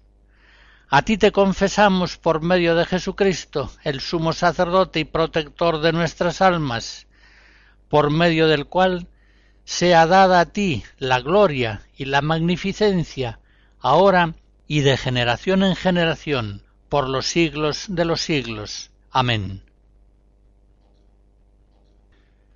A 0.90 1.02
ti 1.02 1.18
te 1.18 1.32
confesamos 1.32 2.20
por 2.20 2.44
medio 2.44 2.76
de 2.76 2.86
Jesucristo, 2.86 3.72
el 3.84 4.00
sumo 4.00 4.32
sacerdote 4.32 5.00
y 5.00 5.06
protector 5.06 5.82
de 5.82 5.92
nuestras 5.92 6.40
almas, 6.40 7.08
por 7.90 8.12
medio 8.12 8.48
del 8.48 8.68
cual 8.68 9.08
sea 9.64 10.06
dada 10.06 10.40
a 10.40 10.46
ti 10.46 10.84
la 11.00 11.20
gloria 11.20 11.82
y 11.98 12.06
la 12.06 12.22
magnificencia, 12.22 13.40
ahora 13.80 14.36
y 14.68 14.82
de 14.82 14.98
generación 14.98 15.64
en 15.64 15.76
generación, 15.76 16.64
por 16.90 17.10
los 17.10 17.26
siglos 17.26 17.86
de 17.90 18.06
los 18.06 18.22
siglos. 18.22 18.92
Amén. 19.12 19.64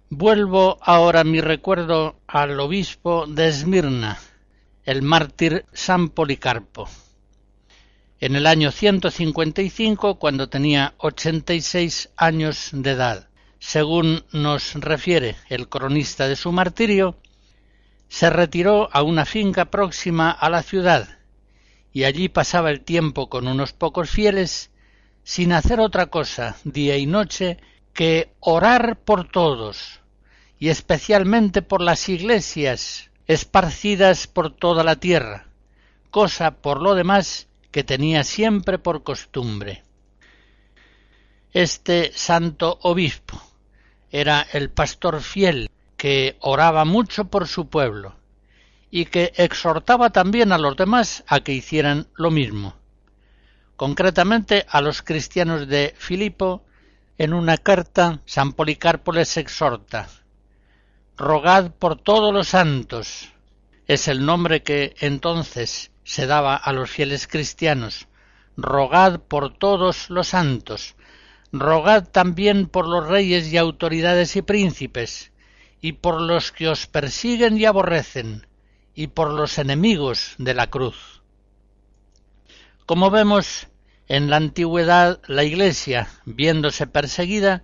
Vuelvo 0.10 0.78
ahora 0.82 1.24
mi 1.24 1.40
recuerdo 1.40 2.20
al 2.28 2.60
obispo 2.60 3.26
de 3.28 3.48
Esmirna, 3.48 4.20
el 4.84 5.02
mártir 5.02 5.66
San 5.72 6.10
Policarpo 6.10 6.90
en 8.22 8.36
el 8.36 8.46
año 8.46 8.72
155 8.72 10.20
cuando 10.20 10.48
tenía 10.48 10.94
86 10.98 12.10
años 12.16 12.70
de 12.72 12.92
edad. 12.92 13.30
Según 13.58 14.24
nos 14.32 14.76
refiere 14.76 15.36
el 15.50 15.68
cronista 15.68 16.28
de 16.28 16.36
su 16.36 16.52
martirio, 16.52 17.18
se 18.10 18.30
retiró 18.30 18.90
a 18.94 19.02
una 19.02 19.26
finca 19.26 19.66
próxima 19.66 20.30
a 20.30 20.50
la 20.50 20.62
ciudad 20.62 21.21
y 21.94 22.06
allí 22.06 22.30
pasaba 22.30 22.72
el 22.72 22.82
tiempo 22.82 23.30
con 23.30 23.48
unos 23.48 23.74
pocos 23.74 24.10
fieles 24.10 24.72
sin 25.24 25.52
hacer 25.52 25.80
otra 25.80 26.08
cosa 26.08 26.58
día 26.64 26.98
y 26.98 27.06
noche 27.06 27.58
que 27.94 28.34
orar 28.40 29.00
por 29.00 29.28
todos 29.30 30.00
y 30.58 30.70
especialmente 30.70 31.62
por 31.62 31.82
las 31.82 32.08
iglesias 32.08 33.12
esparcidas 33.28 34.28
por 34.28 34.54
toda 34.54 34.84
la 34.84 34.96
tierra, 34.96 35.48
cosa 36.10 36.52
por 36.52 36.82
lo 36.82 36.96
demás 36.96 37.48
que 37.72 37.84
tenía 37.84 38.24
siempre 38.24 38.78
por 38.78 39.04
costumbre. 39.04 39.84
Este 41.54 42.12
santo 42.14 42.80
obispo 42.84 43.42
era 44.10 44.46
el 44.54 44.70
pastor 44.70 45.22
fiel 45.22 45.70
que 45.98 46.38
oraba 46.40 46.86
mucho 46.86 47.26
por 47.26 47.48
su 47.48 47.68
pueblo 47.68 48.21
y 48.92 49.06
que 49.06 49.34
exhortaba 49.38 50.12
también 50.12 50.52
a 50.52 50.60
los 50.60 50.76
demás 50.78 51.24
a 51.28 51.40
que 51.40 51.54
hicieran 51.54 52.08
lo 52.16 52.30
mismo. 52.30 52.76
Concretamente 53.78 54.66
a 54.70 54.82
los 54.82 55.02
cristianos 55.02 55.68
de 55.68 55.96
Filipo, 55.98 56.64
en 57.18 57.34
una 57.34 57.58
carta 57.58 58.22
San 58.26 58.54
Policarpo 58.54 59.12
les 59.12 59.38
exhorta 59.38 60.08
Rogad 61.18 61.72
por 61.72 61.98
todos 61.98 62.34
los 62.34 62.50
santos. 62.50 63.30
Es 63.88 64.08
el 64.08 64.26
nombre 64.26 64.62
que 64.62 64.96
entonces 65.00 65.92
se 66.04 66.28
daba 66.28 66.56
a 66.56 66.72
los 66.74 66.90
fieles 66.90 67.28
cristianos 67.28 68.08
rogad 68.58 69.20
por 69.20 69.58
todos 69.58 70.10
los 70.10 70.30
santos, 70.30 70.96
rogad 71.52 72.08
también 72.08 72.68
por 72.68 72.88
los 72.88 73.08
reyes 73.08 73.52
y 73.52 73.58
autoridades 73.58 74.36
y 74.36 74.42
príncipes, 74.42 75.32
y 75.82 75.94
por 75.94 76.22
los 76.22 76.52
que 76.52 76.68
os 76.68 76.88
persiguen 76.88 77.58
y 77.58 77.66
aborrecen, 77.66 78.48
y 79.02 79.08
por 79.08 79.32
los 79.32 79.58
enemigos 79.58 80.36
de 80.38 80.54
la 80.54 80.70
cruz. 80.70 81.22
Como 82.86 83.10
vemos, 83.10 83.68
en 84.08 84.30
la 84.30 84.38
antigüedad 84.38 85.22
la 85.28 85.44
Iglesia, 85.44 86.08
viéndose 86.26 86.88
perseguida, 86.88 87.64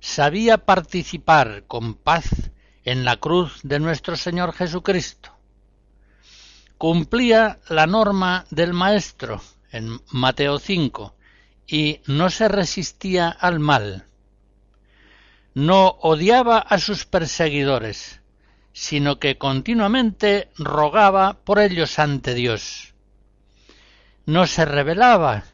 sabía 0.00 0.58
participar 0.58 1.64
con 1.66 1.94
paz 1.94 2.50
en 2.84 3.04
la 3.04 3.16
cruz 3.16 3.60
de 3.62 3.80
nuestro 3.80 4.16
Señor 4.16 4.52
Jesucristo 4.52 5.34
cumplía 6.78 7.60
la 7.68 7.86
norma 7.86 8.44
del 8.50 8.74
Maestro 8.74 9.40
en 9.70 10.00
Mateo 10.10 10.58
5 10.58 11.14
y 11.66 12.00
no 12.06 12.28
se 12.28 12.48
resistía 12.48 13.28
al 13.30 13.58
mal. 13.58 14.06
No 15.54 15.96
odiaba 16.02 16.58
a 16.58 16.78
sus 16.78 17.06
perseguidores, 17.06 18.20
sino 18.74 19.20
que 19.20 19.38
continuamente 19.38 20.50
rogaba 20.58 21.38
por 21.44 21.60
ellos 21.60 22.00
ante 22.00 22.34
Dios. 22.34 22.92
No 24.26 24.48
se 24.48 24.64
rebelaba, 24.64 25.44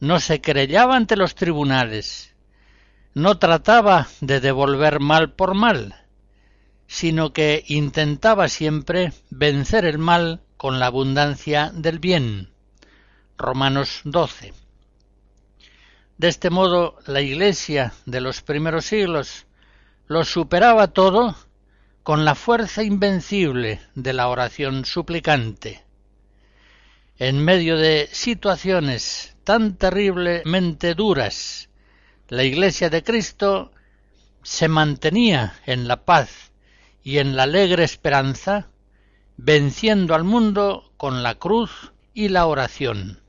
no 0.00 0.18
se 0.18 0.40
querellaba 0.40 0.96
ante 0.96 1.16
los 1.16 1.36
tribunales, 1.36 2.34
no 3.14 3.38
trataba 3.38 4.08
de 4.20 4.40
devolver 4.40 4.98
mal 4.98 5.32
por 5.32 5.54
mal, 5.54 5.94
sino 6.88 7.32
que 7.32 7.62
intentaba 7.68 8.48
siempre 8.48 9.12
vencer 9.30 9.84
el 9.84 9.98
mal 9.98 10.42
con 10.56 10.80
la 10.80 10.86
abundancia 10.86 11.70
del 11.72 12.00
bien. 12.00 12.50
Romanos 13.38 14.00
12. 14.02 14.54
De 16.18 16.28
este 16.28 16.50
modo, 16.50 16.98
la 17.06 17.20
Iglesia 17.20 17.92
de 18.06 18.20
los 18.20 18.42
primeros 18.42 18.86
siglos 18.86 19.46
lo 20.08 20.24
superaba 20.24 20.88
todo 20.88 21.36
con 22.06 22.24
la 22.24 22.36
fuerza 22.36 22.84
invencible 22.84 23.80
de 23.96 24.12
la 24.12 24.28
oración 24.28 24.84
suplicante. 24.84 25.82
En 27.18 27.44
medio 27.44 27.76
de 27.76 28.08
situaciones 28.12 29.36
tan 29.42 29.74
terriblemente 29.74 30.94
duras, 30.94 31.68
la 32.28 32.44
Iglesia 32.44 32.90
de 32.90 33.02
Cristo 33.02 33.72
se 34.44 34.68
mantenía 34.68 35.56
en 35.66 35.88
la 35.88 36.04
paz 36.04 36.52
y 37.02 37.18
en 37.18 37.34
la 37.34 37.42
alegre 37.42 37.82
esperanza 37.82 38.70
venciendo 39.36 40.14
al 40.14 40.22
mundo 40.22 40.92
con 40.96 41.24
la 41.24 41.34
cruz 41.34 41.92
y 42.14 42.28
la 42.28 42.46
oración. 42.46 43.20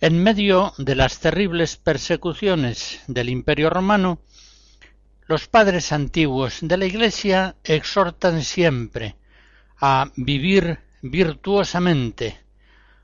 En 0.00 0.22
medio 0.22 0.74
de 0.78 0.94
las 0.94 1.18
terribles 1.18 1.76
persecuciones 1.76 3.00
del 3.08 3.28
Imperio 3.28 3.68
romano, 3.68 4.20
los 5.26 5.48
padres 5.48 5.90
antiguos 5.90 6.58
de 6.62 6.76
la 6.76 6.86
Iglesia 6.86 7.56
exhortan 7.64 8.44
siempre 8.44 9.16
a 9.76 10.12
vivir 10.14 10.78
virtuosamente, 11.02 12.38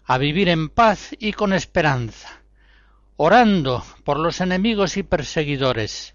a 0.04 0.18
vivir 0.18 0.48
en 0.48 0.68
paz 0.68 1.16
y 1.18 1.32
con 1.32 1.52
esperanza, 1.52 2.42
orando 3.16 3.84
por 4.04 4.20
los 4.20 4.40
enemigos 4.40 4.96
y 4.96 5.02
perseguidores, 5.02 6.14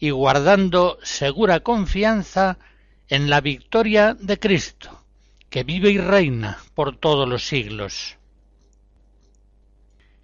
y 0.00 0.10
guardando 0.10 0.98
segura 1.04 1.60
confianza 1.60 2.58
en 3.06 3.30
la 3.30 3.40
victoria 3.40 4.16
de 4.18 4.36
Cristo, 4.40 5.04
que 5.48 5.62
vive 5.62 5.92
y 5.92 5.98
reina 5.98 6.58
por 6.74 6.96
todos 6.96 7.28
los 7.28 7.46
siglos. 7.46 8.16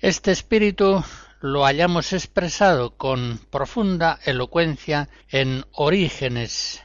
Este 0.00 0.30
espíritu 0.30 1.02
lo 1.40 1.66
hayamos 1.66 2.12
expresado 2.12 2.96
con 2.96 3.40
profunda 3.50 4.20
elocuencia 4.24 5.08
en 5.28 5.64
Orígenes, 5.72 6.84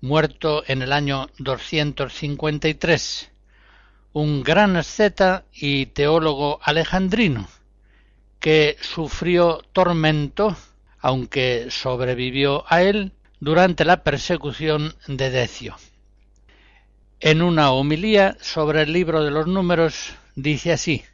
muerto 0.00 0.64
en 0.66 0.80
el 0.80 0.94
año 0.94 1.28
253, 1.36 3.30
un 4.14 4.42
gran 4.42 4.76
asceta 4.76 5.44
y 5.52 5.86
teólogo 5.86 6.58
alejandrino, 6.62 7.46
que 8.40 8.78
sufrió 8.80 9.62
tormento, 9.74 10.56
aunque 11.00 11.66
sobrevivió 11.68 12.64
a 12.66 12.80
él, 12.80 13.12
durante 13.40 13.84
la 13.84 14.02
persecución 14.02 14.94
de 15.06 15.28
Decio. 15.28 15.76
En 17.20 17.42
una 17.42 17.72
homilía 17.72 18.38
sobre 18.40 18.80
el 18.80 18.94
libro 18.94 19.22
de 19.22 19.32
los 19.32 19.46
números 19.46 20.14
dice 20.34 20.72
así 20.72 21.04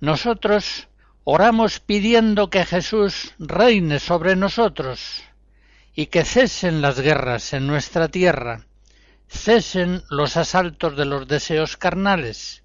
nosotros 0.00 0.88
oramos 1.24 1.80
pidiendo 1.80 2.48
que 2.50 2.64
Jesús 2.64 3.34
reine 3.38 3.98
sobre 3.98 4.34
nosotros 4.34 5.22
y 5.94 6.06
que 6.06 6.24
cesen 6.24 6.80
las 6.80 7.00
guerras 7.00 7.52
en 7.52 7.66
nuestra 7.66 8.08
tierra, 8.08 8.66
cesen 9.28 10.02
los 10.08 10.36
asaltos 10.36 10.96
de 10.96 11.04
los 11.04 11.28
deseos 11.28 11.76
carnales, 11.76 12.62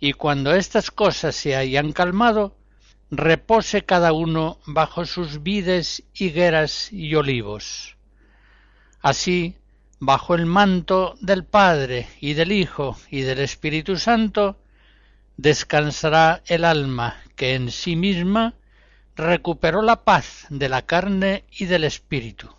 y 0.00 0.12
cuando 0.12 0.54
estas 0.54 0.90
cosas 0.92 1.34
se 1.34 1.56
hayan 1.56 1.92
calmado, 1.92 2.56
repose 3.10 3.84
cada 3.84 4.12
uno 4.12 4.60
bajo 4.64 5.04
sus 5.04 5.42
vides, 5.42 6.04
higueras 6.14 6.92
y 6.92 7.14
olivos. 7.16 7.96
Así, 9.00 9.56
bajo 9.98 10.34
el 10.34 10.46
manto 10.46 11.16
del 11.20 11.44
Padre 11.44 12.06
y 12.20 12.34
del 12.34 12.52
Hijo 12.52 12.96
y 13.10 13.22
del 13.22 13.40
Espíritu 13.40 13.96
Santo, 13.96 14.58
descansará 15.38 16.42
el 16.46 16.64
alma 16.66 17.16
que 17.36 17.54
en 17.54 17.70
sí 17.70 17.96
misma 17.96 18.54
recuperó 19.16 19.80
la 19.80 20.04
paz 20.04 20.46
de 20.50 20.68
la 20.68 20.82
carne 20.82 21.44
y 21.50 21.64
del 21.64 21.84
espíritu. 21.84 22.54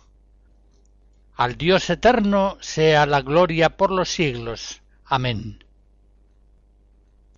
Al 1.36 1.56
Dios 1.56 1.88
eterno 1.88 2.58
sea 2.60 3.06
la 3.06 3.20
gloria 3.22 3.76
por 3.76 3.92
los 3.92 4.08
siglos. 4.10 4.82
Amén. 5.04 5.62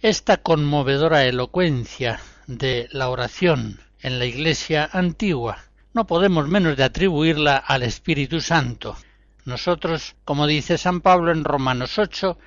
Esta 0.01 0.39
conmovedora 0.39 1.25
elocuencia 1.25 2.21
de 2.47 2.89
la 2.91 3.11
oración 3.11 3.81
en 4.01 4.19
la 4.19 4.25
Iglesia 4.25 4.89
antigua 4.93 5.59
no 5.95 6.07
podemos 6.07 6.49
menos 6.49 6.77
de 6.77 6.85
atribuirla 6.85 7.57
al 7.57 7.83
Espíritu 7.83 8.41
Santo. 8.41 8.97
Nosotros, 9.45 10.15
como 10.25 10.47
dice 10.47 10.79
San 10.79 11.01
Pablo 11.01 11.33
en 11.33 11.45
Romanos 11.45 11.99
8, 11.99 12.39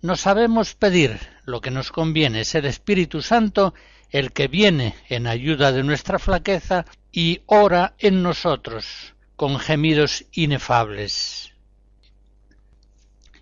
no 0.00 0.16
sabemos 0.16 0.74
pedir 0.74 1.18
lo 1.44 1.60
que 1.60 1.70
nos 1.70 1.90
conviene, 1.90 2.42
es 2.42 2.54
el 2.54 2.66
Espíritu 2.66 3.22
Santo 3.22 3.74
el 4.10 4.32
que 4.32 4.48
viene 4.48 4.94
en 5.08 5.26
ayuda 5.26 5.72
de 5.72 5.82
nuestra 5.82 6.18
flaqueza 6.18 6.86
y 7.12 7.42
ora 7.46 7.94
en 7.98 8.22
nosotros 8.22 9.14
con 9.36 9.58
gemidos 9.58 10.24
inefables. 10.32 11.52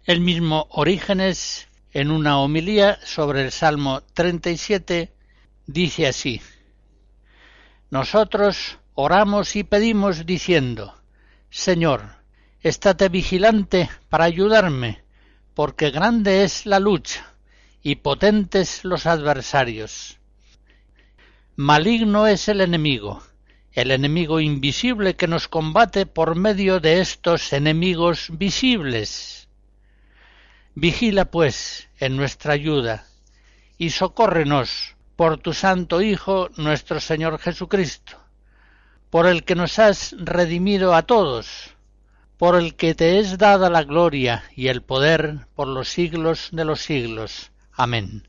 El 0.04 0.20
mismo 0.20 0.66
Orígenes, 0.70 1.68
en 1.92 2.10
una 2.10 2.38
homilía 2.38 2.98
sobre 3.04 3.42
el 3.42 3.50
Salmo 3.50 4.02
37, 4.14 5.12
dice 5.66 6.06
así, 6.06 6.40
Nosotros 7.90 8.78
oramos 8.94 9.56
y 9.56 9.64
pedimos 9.64 10.26
diciendo, 10.26 10.94
Señor, 11.50 12.16
estate 12.60 13.08
vigilante 13.08 13.88
para 14.08 14.24
ayudarme, 14.24 15.05
porque 15.56 15.90
grande 15.90 16.44
es 16.44 16.66
la 16.66 16.78
lucha 16.78 17.32
y 17.82 17.96
potentes 17.96 18.84
los 18.84 19.06
adversarios. 19.06 20.18
Maligno 21.56 22.26
es 22.26 22.48
el 22.48 22.60
enemigo, 22.60 23.22
el 23.72 23.90
enemigo 23.90 24.38
invisible 24.40 25.16
que 25.16 25.26
nos 25.26 25.48
combate 25.48 26.04
por 26.04 26.34
medio 26.34 26.78
de 26.78 27.00
estos 27.00 27.54
enemigos 27.54 28.28
visibles. 28.32 29.48
Vigila, 30.74 31.24
pues, 31.24 31.88
en 32.00 32.18
nuestra 32.18 32.52
ayuda, 32.52 33.06
y 33.78 33.88
socórrenos 33.88 34.94
por 35.16 35.38
tu 35.38 35.54
Santo 35.54 36.02
Hijo, 36.02 36.50
nuestro 36.58 37.00
Señor 37.00 37.38
Jesucristo, 37.38 38.18
por 39.08 39.26
el 39.26 39.42
que 39.42 39.54
nos 39.54 39.78
has 39.78 40.14
redimido 40.18 40.94
a 40.94 41.04
todos, 41.04 41.75
por 42.38 42.56
el 42.56 42.74
que 42.74 42.94
te 42.94 43.18
es 43.18 43.38
dada 43.38 43.70
la 43.70 43.84
gloria 43.84 44.44
y 44.54 44.68
el 44.68 44.82
poder 44.82 45.46
por 45.54 45.68
los 45.68 45.88
siglos 45.88 46.50
de 46.52 46.64
los 46.64 46.82
siglos. 46.82 47.50
Amén. 47.72 48.28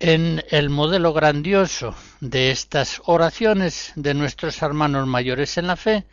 En 0.00 0.44
el 0.50 0.70
modelo 0.70 1.12
grandioso 1.12 1.94
de 2.20 2.50
estas 2.50 3.02
oraciones 3.04 3.92
de 3.96 4.14
nuestros 4.14 4.62
hermanos 4.62 5.06
mayores 5.06 5.58
en 5.58 5.66
la 5.66 5.76
fe, 5.76 6.06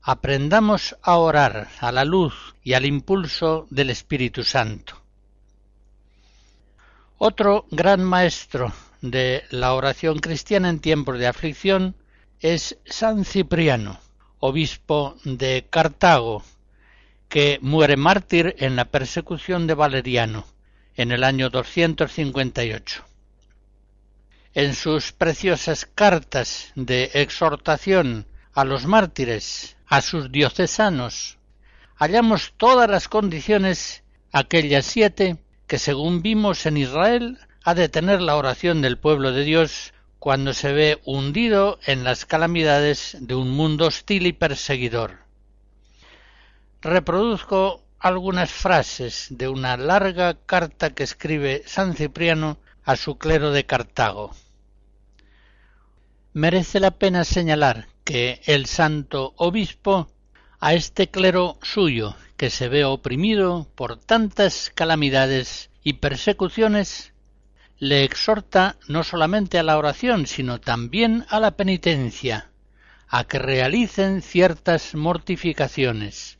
aprendamos 0.00 0.96
a 1.02 1.16
orar 1.18 1.68
a 1.80 1.92
la 1.92 2.04
luz 2.04 2.54
y 2.62 2.72
al 2.72 2.86
impulso 2.86 3.66
del 3.70 3.90
Espíritu 3.90 4.44
Santo. 4.44 4.94
Otro 7.18 7.66
gran 7.70 8.02
maestro 8.02 8.72
de 9.00 9.44
la 9.50 9.74
oración 9.74 10.20
cristiana 10.20 10.70
en 10.70 10.80
tiempos 10.80 11.18
de 11.18 11.26
aflicción 11.26 11.96
es 12.40 12.78
San 12.84 13.24
Cipriano 13.24 14.00
obispo 14.44 15.16
de 15.22 15.68
Cartago, 15.70 16.42
que 17.28 17.60
muere 17.62 17.96
mártir 17.96 18.56
en 18.58 18.74
la 18.74 18.86
persecución 18.86 19.68
de 19.68 19.74
Valeriano 19.74 20.44
en 20.96 21.12
el 21.12 21.22
año 21.22 21.48
258. 21.48 23.04
En 24.54 24.74
sus 24.74 25.12
preciosas 25.12 25.86
cartas 25.86 26.72
de 26.74 27.12
exhortación 27.14 28.26
a 28.52 28.64
los 28.64 28.84
mártires, 28.84 29.76
a 29.86 30.00
sus 30.00 30.32
diocesanos, 30.32 31.38
hallamos 31.94 32.52
todas 32.56 32.90
las 32.90 33.06
condiciones, 33.06 34.02
aquellas 34.32 34.86
siete, 34.86 35.36
que 35.68 35.78
según 35.78 36.20
vimos 36.20 36.66
en 36.66 36.78
Israel, 36.78 37.38
ha 37.62 37.74
de 37.74 37.88
tener 37.88 38.20
la 38.20 38.34
oración 38.34 38.82
del 38.82 38.98
pueblo 38.98 39.30
de 39.30 39.44
Dios 39.44 39.94
cuando 40.22 40.54
se 40.54 40.72
ve 40.72 41.00
hundido 41.04 41.80
en 41.84 42.04
las 42.04 42.26
calamidades 42.26 43.16
de 43.18 43.34
un 43.34 43.50
mundo 43.50 43.88
hostil 43.88 44.28
y 44.28 44.32
perseguidor. 44.32 45.18
Reproduzco 46.80 47.82
algunas 47.98 48.52
frases 48.52 49.26
de 49.30 49.48
una 49.48 49.76
larga 49.76 50.34
carta 50.46 50.90
que 50.90 51.02
escribe 51.02 51.64
San 51.66 51.96
Cipriano 51.96 52.58
a 52.84 52.94
su 52.94 53.18
clero 53.18 53.50
de 53.50 53.66
Cartago. 53.66 54.30
Merece 56.34 56.78
la 56.78 56.92
pena 56.92 57.24
señalar 57.24 57.88
que 58.04 58.42
el 58.44 58.66
santo 58.66 59.34
obispo 59.38 60.08
a 60.60 60.74
este 60.74 61.10
clero 61.10 61.58
suyo, 61.62 62.14
que 62.36 62.48
se 62.48 62.68
ve 62.68 62.84
oprimido 62.84 63.66
por 63.74 63.96
tantas 63.98 64.70
calamidades 64.72 65.70
y 65.82 65.94
persecuciones, 65.94 67.11
le 67.82 68.04
exhorta 68.04 68.76
no 68.86 69.02
solamente 69.02 69.58
a 69.58 69.64
la 69.64 69.76
oración, 69.76 70.28
sino 70.28 70.60
también 70.60 71.26
a 71.30 71.40
la 71.40 71.56
penitencia, 71.56 72.48
a 73.08 73.24
que 73.24 73.40
realicen 73.40 74.22
ciertas 74.22 74.94
mortificaciones. 74.94 76.38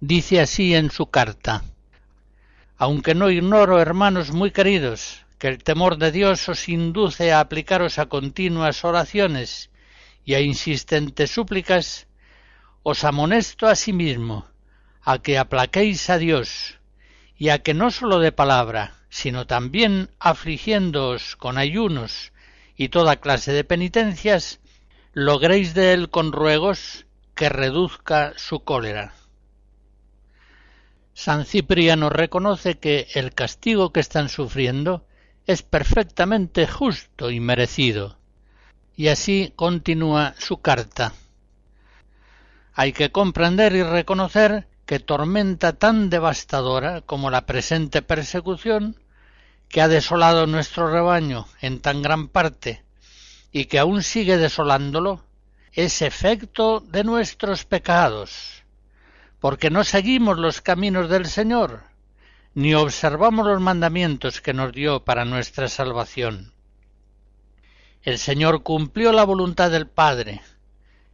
Dice 0.00 0.40
así 0.40 0.74
en 0.74 0.90
su 0.90 1.10
carta 1.10 1.64
Aunque 2.78 3.14
no 3.14 3.28
ignoro, 3.28 3.78
hermanos 3.78 4.30
muy 4.30 4.52
queridos, 4.52 5.26
que 5.36 5.48
el 5.48 5.62
temor 5.62 5.98
de 5.98 6.10
Dios 6.12 6.48
os 6.48 6.66
induce 6.70 7.30
a 7.30 7.40
aplicaros 7.40 7.98
a 7.98 8.06
continuas 8.06 8.86
oraciones 8.86 9.68
y 10.24 10.32
a 10.32 10.40
insistentes 10.40 11.30
súplicas, 11.30 12.06
os 12.82 13.04
amonesto 13.04 13.66
a 13.66 13.74
sí 13.76 13.92
a 15.02 15.18
que 15.18 15.36
aplaquéis 15.36 16.08
a 16.08 16.16
Dios, 16.16 16.78
y 17.36 17.50
a 17.50 17.58
que 17.58 17.74
no 17.74 17.90
sólo 17.90 18.18
de 18.18 18.32
palabra, 18.32 18.96
sino 19.16 19.46
también 19.46 20.10
afligiéndoos 20.20 21.36
con 21.36 21.56
ayunos 21.56 22.34
y 22.76 22.90
toda 22.90 23.16
clase 23.16 23.50
de 23.54 23.64
penitencias, 23.64 24.60
logréis 25.14 25.72
de 25.72 25.94
él 25.94 26.10
con 26.10 26.32
ruegos 26.32 27.06
que 27.34 27.48
reduzca 27.48 28.34
su 28.36 28.62
cólera. 28.62 29.14
San 31.14 31.46
Cipriano 31.46 32.10
reconoce 32.10 32.78
que 32.78 33.08
el 33.14 33.32
castigo 33.32 33.90
que 33.90 34.00
están 34.00 34.28
sufriendo 34.28 35.06
es 35.46 35.62
perfectamente 35.62 36.66
justo 36.66 37.30
y 37.30 37.40
merecido. 37.40 38.18
Y 38.96 39.08
así 39.08 39.50
continúa 39.56 40.34
su 40.36 40.58
carta. 40.58 41.14
Hay 42.74 42.92
que 42.92 43.10
comprender 43.12 43.74
y 43.74 43.82
reconocer 43.82 44.68
que 44.84 45.00
tormenta 45.00 45.72
tan 45.72 46.10
devastadora 46.10 47.00
como 47.00 47.30
la 47.30 47.44
presente 47.44 48.02
persecución, 48.02 48.96
que 49.76 49.82
ha 49.82 49.88
desolado 49.88 50.46
nuestro 50.46 50.90
rebaño 50.90 51.46
en 51.60 51.80
tan 51.80 52.00
gran 52.00 52.28
parte 52.28 52.82
y 53.52 53.66
que 53.66 53.78
aún 53.78 54.02
sigue 54.02 54.38
desolándolo, 54.38 55.22
es 55.70 56.00
efecto 56.00 56.80
de 56.80 57.04
nuestros 57.04 57.66
pecados, 57.66 58.64
porque 59.38 59.68
no 59.68 59.84
seguimos 59.84 60.38
los 60.38 60.62
caminos 60.62 61.10
del 61.10 61.26
Señor, 61.26 61.82
ni 62.54 62.72
observamos 62.72 63.46
los 63.46 63.60
mandamientos 63.60 64.40
que 64.40 64.54
nos 64.54 64.72
dio 64.72 65.04
para 65.04 65.26
nuestra 65.26 65.68
salvación. 65.68 66.54
El 68.02 68.16
Señor 68.16 68.62
cumplió 68.62 69.12
la 69.12 69.24
voluntad 69.24 69.70
del 69.70 69.88
Padre, 69.88 70.40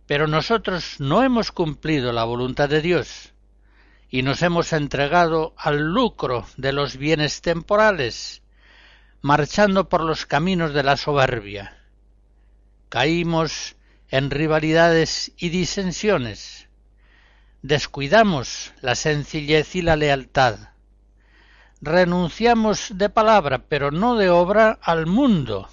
pero 0.07 0.29
nosotros 0.29 1.01
no 1.01 1.25
hemos 1.25 1.51
cumplido 1.51 2.13
la 2.13 2.23
voluntad 2.23 2.69
de 2.69 2.81
Dios, 2.81 3.33
y 4.09 4.23
nos 4.23 4.41
hemos 4.41 4.73
entregado 4.73 5.53
al 5.57 5.81
lucro 5.81 6.47
de 6.57 6.73
los 6.73 6.97
bienes 6.97 7.43
temporales, 7.43 8.42
marchando 9.23 9.89
por 9.89 10.03
los 10.03 10.27
caminos 10.27 10.75
de 10.75 10.83
la 10.83 10.97
soberbia. 10.97 11.79
Caímos 12.89 13.77
en 14.09 14.31
rivalidades 14.31 15.33
y 15.39 15.49
disensiones. 15.49 16.69
Descuidamos 17.63 18.73
la 18.81 18.97
sencillez 18.97 19.77
y 19.77 19.83
la 19.83 19.95
lealtad. 19.95 20.59
Renunciamos 21.81 22.99
de 22.99 23.09
palabra, 23.09 23.65
pero 23.69 23.93
no 23.93 24.17
de 24.17 24.29
obra, 24.29 24.81
al 24.83 25.07
mundo, 25.07 25.69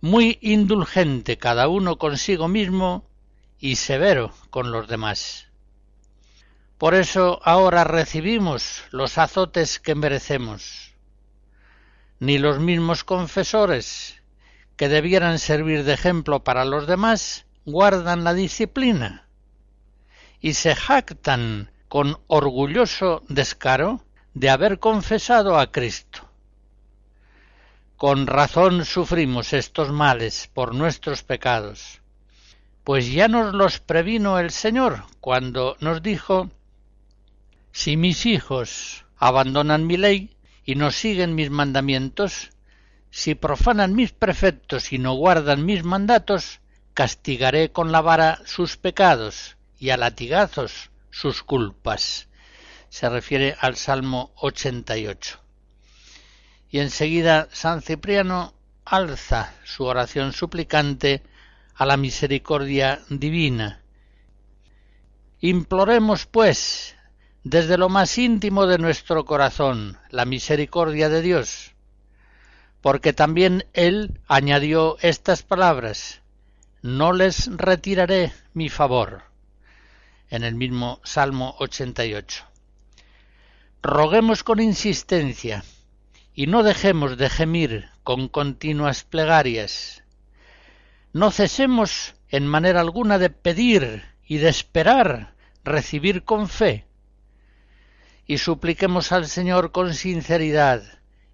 muy 0.00 0.38
indulgente 0.40 1.38
cada 1.38 1.66
uno 1.66 1.98
consigo 1.98 2.46
mismo 2.46 3.10
y 3.58 3.76
severo 3.76 4.32
con 4.50 4.70
los 4.70 4.86
demás. 4.86 5.48
Por 6.78 6.94
eso 6.94 7.40
ahora 7.42 7.82
recibimos 7.82 8.84
los 8.92 9.18
azotes 9.18 9.80
que 9.80 9.96
merecemos. 9.96 10.85
Ni 12.18 12.38
los 12.38 12.58
mismos 12.58 13.04
confesores, 13.04 14.22
que 14.76 14.88
debieran 14.88 15.38
servir 15.38 15.84
de 15.84 15.94
ejemplo 15.94 16.44
para 16.44 16.64
los 16.64 16.86
demás, 16.86 17.46
guardan 17.64 18.24
la 18.24 18.34
disciplina 18.34 19.26
y 20.40 20.54
se 20.54 20.74
jactan 20.74 21.70
con 21.88 22.18
orgulloso 22.26 23.22
descaro 23.28 24.04
de 24.34 24.50
haber 24.50 24.78
confesado 24.78 25.58
a 25.58 25.72
Cristo. 25.72 26.28
Con 27.96 28.26
razón 28.26 28.84
sufrimos 28.84 29.52
estos 29.52 29.90
males 29.90 30.50
por 30.52 30.74
nuestros 30.74 31.22
pecados, 31.22 32.02
pues 32.84 33.10
ya 33.10 33.28
nos 33.28 33.54
los 33.54 33.80
previno 33.80 34.38
el 34.38 34.50
Señor 34.50 35.04
cuando 35.20 35.76
nos 35.80 36.02
dijo 36.02 36.50
Si 37.72 37.96
mis 37.96 38.26
hijos 38.26 39.06
abandonan 39.16 39.86
mi 39.86 39.96
ley 39.96 40.35
y 40.66 40.74
no 40.74 40.90
siguen 40.90 41.34
mis 41.36 41.48
mandamientos, 41.48 42.50
si 43.10 43.34
profanan 43.34 43.94
mis 43.94 44.12
preceptos 44.12 44.92
y 44.92 44.98
no 44.98 45.14
guardan 45.14 45.64
mis 45.64 45.84
mandatos, 45.84 46.60
castigaré 46.92 47.70
con 47.70 47.92
la 47.92 48.00
vara 48.00 48.40
sus 48.44 48.76
pecados 48.76 49.56
y 49.78 49.90
a 49.90 49.96
latigazos 49.96 50.90
sus 51.10 51.42
culpas. 51.42 52.28
Se 52.88 53.08
refiere 53.08 53.56
al 53.60 53.76
Salmo 53.76 54.32
88. 54.36 55.40
Y 56.68 56.80
enseguida 56.80 57.48
San 57.52 57.80
Cipriano 57.80 58.52
alza 58.84 59.54
su 59.64 59.84
oración 59.84 60.32
suplicante 60.32 61.22
a 61.74 61.86
la 61.86 61.96
misericordia 61.96 63.02
divina. 63.08 63.82
Imploremos, 65.40 66.26
pues, 66.26 66.95
desde 67.48 67.78
lo 67.78 67.88
más 67.88 68.18
íntimo 68.18 68.66
de 68.66 68.76
nuestro 68.76 69.24
corazón, 69.24 69.98
la 70.10 70.24
misericordia 70.24 71.08
de 71.08 71.22
Dios, 71.22 71.76
porque 72.80 73.12
también 73.12 73.66
Él 73.72 74.20
añadió 74.26 74.96
estas 75.00 75.44
palabras 75.44 76.22
no 76.82 77.12
les 77.12 77.46
retiraré 77.56 78.32
mi 78.52 78.68
favor. 78.68 79.22
En 80.28 80.42
el 80.42 80.56
mismo 80.56 81.00
Salmo 81.04 81.54
88. 81.60 82.44
Roguemos 83.80 84.42
con 84.42 84.58
insistencia 84.58 85.62
y 86.34 86.48
no 86.48 86.64
dejemos 86.64 87.16
de 87.16 87.30
gemir 87.30 87.90
con 88.02 88.26
continuas 88.26 89.04
plegarias. 89.04 90.02
No 91.12 91.30
cesemos 91.30 92.16
en 92.28 92.44
manera 92.48 92.80
alguna 92.80 93.18
de 93.18 93.30
pedir 93.30 94.02
y 94.26 94.38
de 94.38 94.48
esperar 94.48 95.34
recibir 95.62 96.24
con 96.24 96.48
fe. 96.48 96.86
Y 98.26 98.38
supliquemos 98.38 99.12
al 99.12 99.26
Señor 99.26 99.72
con 99.72 99.94
sinceridad 99.94 100.82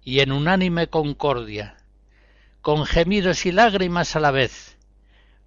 y 0.03 0.19
en 0.19 0.31
unánime 0.31 0.87
concordia, 0.87 1.77
con 2.61 2.85
gemidos 2.85 3.45
y 3.45 3.51
lágrimas 3.51 4.15
a 4.15 4.19
la 4.19 4.31
vez, 4.31 4.77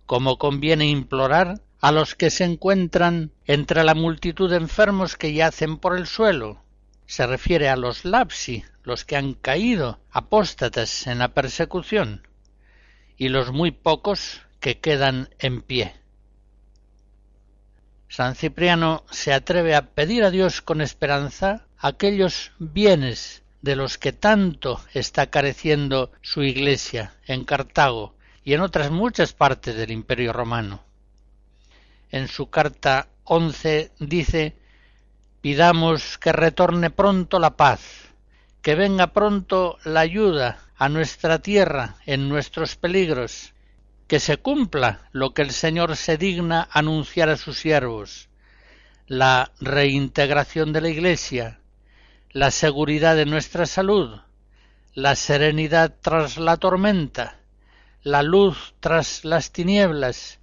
como 0.07 0.39
conviene 0.39 0.87
implorar 0.87 1.61
a 1.81 1.93
los 1.93 2.15
que 2.15 2.31
se 2.31 2.45
encuentran 2.45 3.33
entre 3.45 3.85
la 3.85 3.95
multitud 3.95 4.51
de 4.51 4.57
enfermos 4.57 5.17
que 5.17 5.33
yacen 5.33 5.79
por 5.79 5.97
el 5.97 6.07
suelo. 6.07 6.63
Se 7.07 7.27
refiere 7.27 7.69
a 7.69 7.77
los 7.77 8.05
lapsi, 8.05 8.65
los 8.83 9.05
que 9.05 9.17
han 9.17 9.35
caído 9.35 10.01
apóstatas 10.11 11.07
en 11.07 11.19
la 11.19 11.29
persecución, 11.29 12.27
y 13.17 13.29
los 13.29 13.53
muy 13.53 13.71
pocos 13.71 14.43
que 14.59 14.81
quedan 14.81 15.29
en 15.39 15.63
pie. 15.63 15.95
San 18.09 18.35
Cipriano 18.35 19.05
se 19.11 19.33
atreve 19.33 19.75
a 19.75 19.87
pedir 19.87 20.25
a 20.25 20.31
Dios 20.31 20.62
con 20.62 20.81
esperanza 20.81 21.66
aquellos 21.79 22.53
bienes 22.59 23.42
de 23.62 23.77
los 23.77 23.99
que 23.99 24.12
tanto 24.12 24.81
está 24.95 25.29
careciendo 25.29 26.12
su 26.23 26.42
iglesia 26.42 27.14
en 27.27 27.45
Cartago 27.45 28.14
y 28.45 28.55
en 28.55 28.61
otras 28.61 28.90
muchas 28.90 29.33
partes 29.33 29.75
del 29.75 29.90
Imperio 29.90 30.33
romano. 30.33 30.85
En 32.11 32.29
su 32.29 32.49
carta 32.49 33.09
once 33.25 33.90
dice 33.99 34.55
Pidamos 35.40 36.19
que 36.19 36.33
retorne 36.33 36.90
pronto 36.90 37.38
la 37.38 37.57
paz, 37.57 37.81
que 38.62 38.75
venga 38.75 39.09
pronto 39.09 39.79
la 39.85 40.01
ayuda 40.01 40.59
a 40.77 40.88
nuestra 40.88 41.40
tierra 41.40 41.97
en 42.07 42.29
nuestros 42.29 42.77
peligros, 42.77 43.53
que 44.09 44.21
se 44.21 44.37
cumpla 44.37 45.09
lo 45.12 45.35
que 45.35 45.42
el 45.42 45.51
Señor 45.51 45.97
se 45.97 46.16
digna 46.16 46.69
anunciar 46.71 47.29
a 47.29 47.37
sus 47.37 47.59
siervos, 47.59 48.29
la 49.07 49.53
reintegración 49.61 50.73
de 50.73 50.81
la 50.81 50.88
Iglesia, 50.88 51.61
la 52.31 52.51
seguridad 52.51 53.16
de 53.16 53.27
nuestra 53.27 53.66
salud, 53.66 54.21
la 54.95 55.14
serenidad 55.16 55.95
tras 56.01 56.38
la 56.38 56.57
tormenta, 56.57 57.38
la 58.03 58.23
luz 58.23 58.75
tras 58.81 59.25
las 59.25 59.53
tinieblas, 59.53 60.38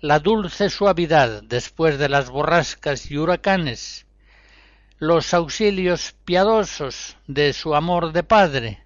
la 0.00 0.18
dulce 0.18 0.70
suavidad 0.70 1.42
después 1.42 1.98
de 1.98 2.08
las 2.08 2.30
borrascas 2.30 3.10
y 3.10 3.18
huracanes, 3.18 4.06
los 4.98 5.34
auxilios 5.34 6.14
piadosos 6.24 7.16
de 7.26 7.52
su 7.52 7.74
amor 7.74 8.12
de 8.12 8.22
Padre, 8.22 8.85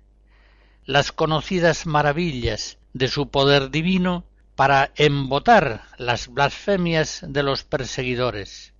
las 0.91 1.13
conocidas 1.13 1.87
maravillas 1.87 2.77
de 2.95 3.07
su 3.07 3.31
poder 3.31 3.71
divino 3.71 4.25
para 4.57 4.91
embotar 4.97 5.85
las 5.99 6.27
blasfemias 6.27 7.25
de 7.29 7.45
los 7.45 7.63
perseguidores. 7.63 8.73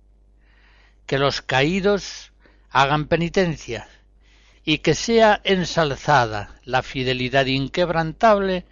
Que 1.05 1.17
los 1.17 1.41
caídos 1.41 2.33
hagan 2.69 3.07
penitencia 3.07 3.87
y 4.65 4.79
que 4.79 4.93
sea 4.93 5.39
ensalzada 5.45 6.59
la 6.65 6.83
fidelidad 6.83 7.45
inquebrantable 7.45 8.65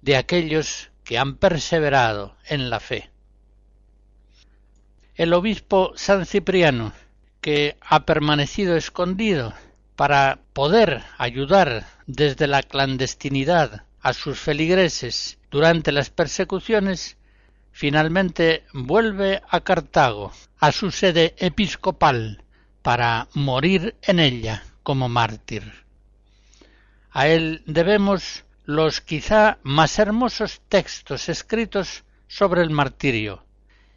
de 0.00 0.16
aquellos 0.16 0.88
que 1.04 1.18
han 1.18 1.36
perseverado 1.36 2.36
en 2.46 2.70
la 2.70 2.80
fe. 2.80 3.10
El 5.14 5.34
obispo 5.34 5.92
San 5.94 6.24
Cipriano, 6.24 6.94
que 7.42 7.76
ha 7.82 8.06
permanecido 8.06 8.78
escondido 8.78 9.52
para 9.98 10.38
poder 10.52 11.02
ayudar 11.18 11.84
desde 12.06 12.46
la 12.46 12.62
clandestinidad 12.62 13.82
a 14.00 14.12
sus 14.12 14.38
feligreses 14.38 15.38
durante 15.50 15.90
las 15.90 16.08
persecuciones, 16.08 17.16
finalmente 17.72 18.62
vuelve 18.72 19.42
a 19.48 19.60
Cartago, 19.62 20.30
a 20.60 20.70
su 20.70 20.92
sede 20.92 21.34
episcopal, 21.38 22.44
para 22.80 23.26
morir 23.34 23.96
en 24.02 24.20
ella 24.20 24.62
como 24.84 25.08
mártir. 25.08 25.64
A 27.10 27.26
él 27.26 27.64
debemos 27.66 28.44
los 28.66 29.00
quizá 29.00 29.58
más 29.64 29.98
hermosos 29.98 30.60
textos 30.68 31.28
escritos 31.28 32.04
sobre 32.28 32.62
el 32.62 32.70
martirio 32.70 33.44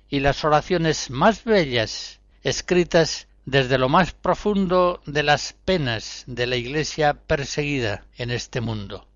y 0.10 0.22
las 0.22 0.44
oraciones 0.46 1.12
más 1.12 1.44
bellas 1.44 2.20
escritas 2.42 3.28
desde 3.52 3.78
lo 3.78 3.90
más 3.90 4.14
profundo 4.14 5.02
de 5.06 5.24
las 5.24 5.58
penas 5.66 6.24
de 6.26 6.48
la 6.48 6.56
Iglesia 6.56 7.16
perseguida 7.16 8.06
en 8.16 8.32
este 8.32 8.62
mundo. 8.62 9.10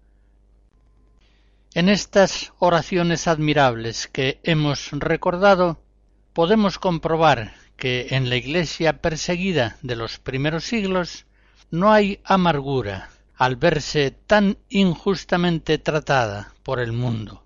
En 1.74 1.88
estas 1.88 2.52
oraciones 2.60 3.30
admirables 3.30 4.08
que 4.08 4.41
hemos 4.43 4.91
recordado, 4.91 5.80
podemos 6.34 6.80
comprobar 6.80 7.54
que 7.78 8.08
en 8.10 8.28
la 8.28 8.36
Iglesia 8.36 9.02
perseguida 9.02 9.78
de 9.82 9.95
los 9.95 10.19
primeros 10.19 10.65
siglos 10.65 11.26
no 11.71 11.93
hay 11.93 12.19
amargura 12.26 13.12
al 13.38 13.56
verse 13.56 14.12
tan 14.12 14.58
injustamente 14.67 15.78
tratada 15.78 16.54
por 16.62 16.82
el 16.82 16.91
mundo. 16.91 17.45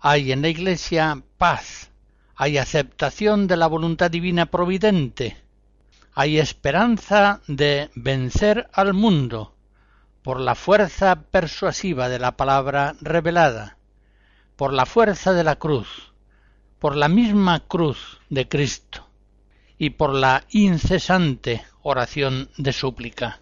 Hay 0.00 0.32
en 0.32 0.42
la 0.42 0.48
Iglesia 0.48 1.22
paz, 1.38 1.92
hay 2.34 2.58
aceptación 2.58 3.46
de 3.46 3.56
la 3.56 3.68
voluntad 3.68 4.10
divina 4.10 4.46
providente, 4.46 5.41
hay 6.14 6.38
esperanza 6.38 7.40
de 7.46 7.90
vencer 7.94 8.68
al 8.72 8.92
mundo 8.92 9.54
por 10.22 10.40
la 10.40 10.54
fuerza 10.54 11.16
persuasiva 11.30 12.08
de 12.08 12.18
la 12.18 12.36
palabra 12.36 12.94
revelada, 13.00 13.78
por 14.56 14.72
la 14.72 14.86
fuerza 14.86 15.32
de 15.32 15.44
la 15.44 15.56
cruz, 15.56 16.12
por 16.78 16.96
la 16.96 17.08
misma 17.08 17.60
cruz 17.60 18.20
de 18.28 18.48
Cristo 18.48 19.08
y 19.78 19.90
por 19.90 20.14
la 20.14 20.44
incesante 20.50 21.64
oración 21.82 22.50
de 22.56 22.72
súplica. 22.72 23.40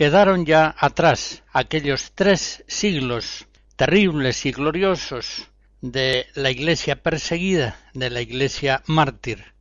Quedaron 0.00 0.46
ya 0.46 0.74
atrás 0.78 1.42
aquellos 1.52 2.12
tres 2.14 2.64
siglos 2.66 3.46
terribles 3.76 4.46
y 4.46 4.50
gloriosos 4.50 5.48
de 5.82 6.24
la 6.34 6.50
iglesia 6.50 7.02
perseguida, 7.02 7.78
de 7.92 8.08
la 8.08 8.22
iglesia 8.22 8.82
mártir. 8.86 9.52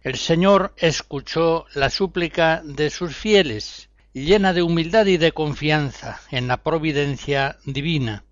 El 0.00 0.16
Señor 0.16 0.72
escuchó 0.78 1.66
la 1.74 1.90
súplica 1.90 2.62
de 2.64 2.88
sus 2.88 3.14
fieles, 3.14 3.90
llena 4.14 4.54
de 4.54 4.62
humildad 4.62 5.04
y 5.04 5.18
de 5.18 5.32
confianza 5.32 6.22
en 6.30 6.48
la 6.48 6.62
providencia 6.62 7.58
divina. 7.66 8.24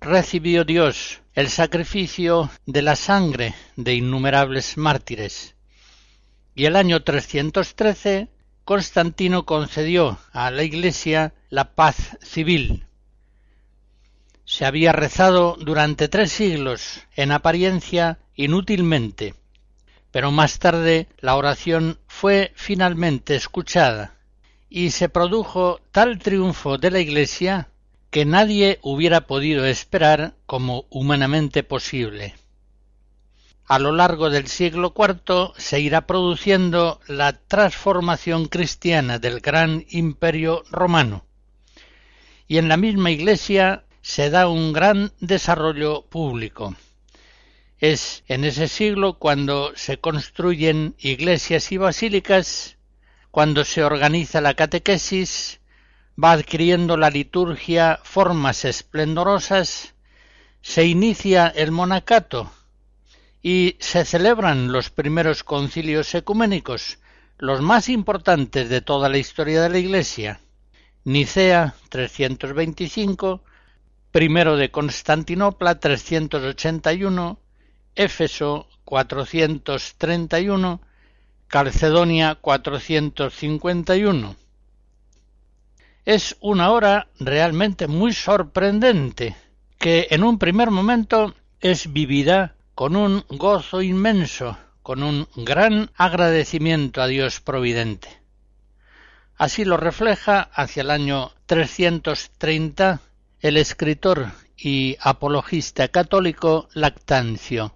Recibió 0.00 0.64
Dios 0.64 1.20
el 1.34 1.50
sacrificio 1.50 2.50
de 2.66 2.82
la 2.82 2.96
sangre 2.96 3.54
de 3.76 3.94
innumerables 3.94 4.76
mártires. 4.76 5.54
Y 6.56 6.64
el 6.64 6.74
año 6.74 7.04
313 7.04 8.28
Constantino 8.66 9.46
concedió 9.46 10.18
a 10.32 10.50
la 10.50 10.64
Iglesia 10.64 11.34
la 11.50 11.76
paz 11.76 12.18
civil. 12.20 12.84
Se 14.44 14.64
había 14.64 14.90
rezado 14.90 15.56
durante 15.60 16.08
tres 16.08 16.32
siglos, 16.32 17.02
en 17.14 17.30
apariencia 17.30 18.18
inútilmente, 18.34 19.36
pero 20.10 20.32
más 20.32 20.58
tarde 20.58 21.06
la 21.20 21.36
oración 21.36 22.00
fue 22.08 22.50
finalmente 22.56 23.36
escuchada 23.36 24.16
y 24.68 24.90
se 24.90 25.08
produjo 25.08 25.80
tal 25.92 26.18
triunfo 26.18 26.76
de 26.76 26.90
la 26.90 26.98
Iglesia 26.98 27.68
que 28.10 28.24
nadie 28.24 28.80
hubiera 28.82 29.28
podido 29.28 29.64
esperar 29.64 30.34
como 30.44 30.86
humanamente 30.90 31.62
posible 31.62 32.34
a 33.66 33.78
lo 33.78 33.92
largo 33.92 34.30
del 34.30 34.46
siglo 34.46 34.94
IV 34.96 35.52
se 35.56 35.80
irá 35.80 36.06
produciendo 36.06 37.00
la 37.08 37.32
transformación 37.32 38.46
cristiana 38.46 39.18
del 39.18 39.40
gran 39.40 39.84
imperio 39.88 40.62
romano. 40.70 41.24
Y 42.46 42.58
en 42.58 42.68
la 42.68 42.76
misma 42.76 43.10
iglesia 43.10 43.84
se 44.02 44.30
da 44.30 44.48
un 44.48 44.72
gran 44.72 45.12
desarrollo 45.18 46.06
público. 46.06 46.76
Es 47.78 48.22
en 48.28 48.44
ese 48.44 48.68
siglo 48.68 49.18
cuando 49.18 49.72
se 49.74 49.98
construyen 49.98 50.94
iglesias 50.98 51.72
y 51.72 51.76
basílicas, 51.76 52.78
cuando 53.32 53.64
se 53.64 53.82
organiza 53.82 54.40
la 54.40 54.54
catequesis, 54.54 55.60
va 56.22 56.32
adquiriendo 56.32 56.96
la 56.96 57.10
liturgia 57.10 57.98
formas 58.04 58.64
esplendorosas, 58.64 59.94
se 60.62 60.86
inicia 60.86 61.48
el 61.48 61.72
monacato, 61.72 62.50
y 63.48 63.76
se 63.78 64.04
celebran 64.04 64.72
los 64.72 64.90
primeros 64.90 65.44
concilios 65.44 66.12
ecuménicos, 66.16 66.98
los 67.38 67.60
más 67.60 67.88
importantes 67.88 68.68
de 68.68 68.80
toda 68.80 69.08
la 69.08 69.18
historia 69.18 69.62
de 69.62 69.68
la 69.68 69.78
Iglesia. 69.78 70.40
Nicea 71.04 71.76
325, 71.88 73.44
primero 74.10 74.56
de 74.56 74.72
Constantinopla 74.72 75.78
381, 75.78 77.38
Éfeso 77.94 78.66
431, 78.84 80.80
Calcedonia 81.46 82.34
451. 82.34 84.36
Es 86.04 86.36
una 86.40 86.72
hora 86.72 87.06
realmente 87.20 87.86
muy 87.86 88.12
sorprendente, 88.12 89.36
que 89.78 90.08
en 90.10 90.24
un 90.24 90.36
primer 90.36 90.72
momento 90.72 91.32
es 91.60 91.92
vivida 91.92 92.55
con 92.76 92.94
un 92.94 93.24
gozo 93.30 93.80
inmenso, 93.80 94.58
con 94.82 95.02
un 95.02 95.26
gran 95.34 95.90
agradecimiento 95.96 97.00
a 97.00 97.06
Dios 97.06 97.40
providente. 97.40 98.20
Así 99.38 99.64
lo 99.64 99.78
refleja 99.78 100.42
hacia 100.42 100.82
el 100.82 100.90
año 100.90 101.32
330 101.46 103.00
el 103.40 103.56
escritor 103.56 104.30
y 104.58 104.98
apologista 105.00 105.88
católico 105.88 106.68
Lactancio. 106.74 107.74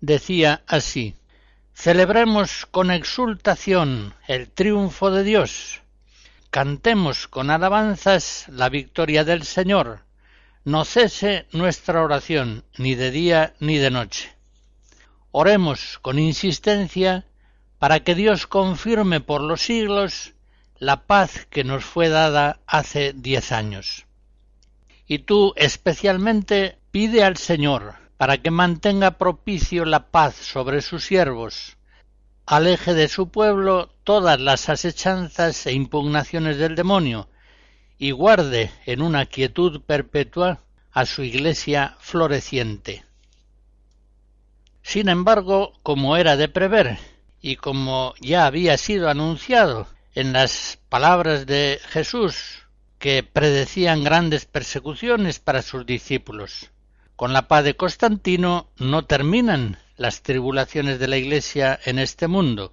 Decía 0.00 0.62
así 0.68 1.16
Celebremos 1.74 2.66
con 2.66 2.92
exultación 2.92 4.14
el 4.28 4.48
triunfo 4.48 5.10
de 5.10 5.24
Dios, 5.24 5.82
cantemos 6.50 7.26
con 7.26 7.50
alabanzas 7.50 8.46
la 8.48 8.68
victoria 8.68 9.24
del 9.24 9.42
Señor, 9.42 10.04
no 10.64 10.84
cese 10.84 11.46
nuestra 11.52 12.02
oración 12.02 12.64
ni 12.76 12.94
de 12.94 13.10
día 13.10 13.54
ni 13.60 13.78
de 13.78 13.90
noche. 13.90 14.34
Oremos 15.30 15.98
con 16.00 16.18
insistencia 16.18 17.26
para 17.78 18.00
que 18.00 18.14
Dios 18.14 18.46
confirme 18.46 19.20
por 19.20 19.40
los 19.40 19.62
siglos 19.62 20.34
la 20.78 21.06
paz 21.06 21.46
que 21.50 21.64
nos 21.64 21.84
fue 21.84 22.08
dada 22.08 22.60
hace 22.66 23.12
diez 23.12 23.52
años. 23.52 24.06
Y 25.06 25.20
tú 25.20 25.54
especialmente 25.56 26.78
pide 26.90 27.24
al 27.24 27.36
Señor 27.36 27.94
para 28.16 28.38
que 28.38 28.50
mantenga 28.50 29.12
propicio 29.12 29.84
la 29.84 30.10
paz 30.10 30.34
sobre 30.34 30.82
sus 30.82 31.04
siervos, 31.04 31.76
aleje 32.46 32.94
de 32.94 33.08
su 33.08 33.28
pueblo 33.30 33.90
todas 34.04 34.40
las 34.40 34.68
asechanzas 34.68 35.66
e 35.66 35.72
impugnaciones 35.72 36.58
del 36.58 36.74
demonio, 36.74 37.28
y 37.98 38.12
guarde 38.12 38.70
en 38.86 39.02
una 39.02 39.26
quietud 39.26 39.82
perpetua 39.82 40.60
a 40.92 41.04
su 41.04 41.22
iglesia 41.22 41.96
floreciente. 42.00 43.04
Sin 44.82 45.08
embargo, 45.08 45.74
como 45.82 46.16
era 46.16 46.36
de 46.36 46.48
prever, 46.48 46.98
y 47.40 47.56
como 47.56 48.14
ya 48.20 48.46
había 48.46 48.76
sido 48.78 49.08
anunciado 49.08 49.86
en 50.14 50.32
las 50.32 50.78
palabras 50.88 51.46
de 51.46 51.80
Jesús, 51.88 52.62
que 52.98 53.22
predecían 53.22 54.02
grandes 54.02 54.44
persecuciones 54.44 55.38
para 55.38 55.62
sus 55.62 55.86
discípulos, 55.86 56.70
con 57.16 57.32
la 57.32 57.48
paz 57.48 57.64
de 57.64 57.76
Constantino 57.76 58.70
no 58.78 59.04
terminan 59.04 59.78
las 59.96 60.22
tribulaciones 60.22 60.98
de 60.98 61.08
la 61.08 61.16
Iglesia 61.16 61.78
en 61.84 61.98
este 61.98 62.28
mundo. 62.28 62.72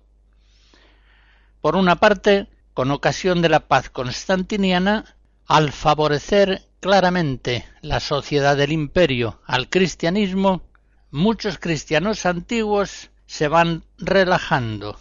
Por 1.62 1.76
una 1.76 1.98
parte, 1.98 2.48
con 2.74 2.92
ocasión 2.92 3.42
de 3.42 3.50
la 3.50 3.62
paz 3.62 3.90
constantiniana, 3.90 5.15
al 5.48 5.72
favorecer 5.72 6.64
claramente 6.80 7.66
la 7.82 8.00
sociedad 8.00 8.58
del 8.58 8.72
imperio 8.72 9.42
al 9.46 9.70
cristianismo, 9.70 10.64
muchos 11.12 11.58
cristianos 11.60 12.26
antiguos 12.26 13.10
se 13.26 13.48
van 13.48 13.84
relajando 13.98 15.00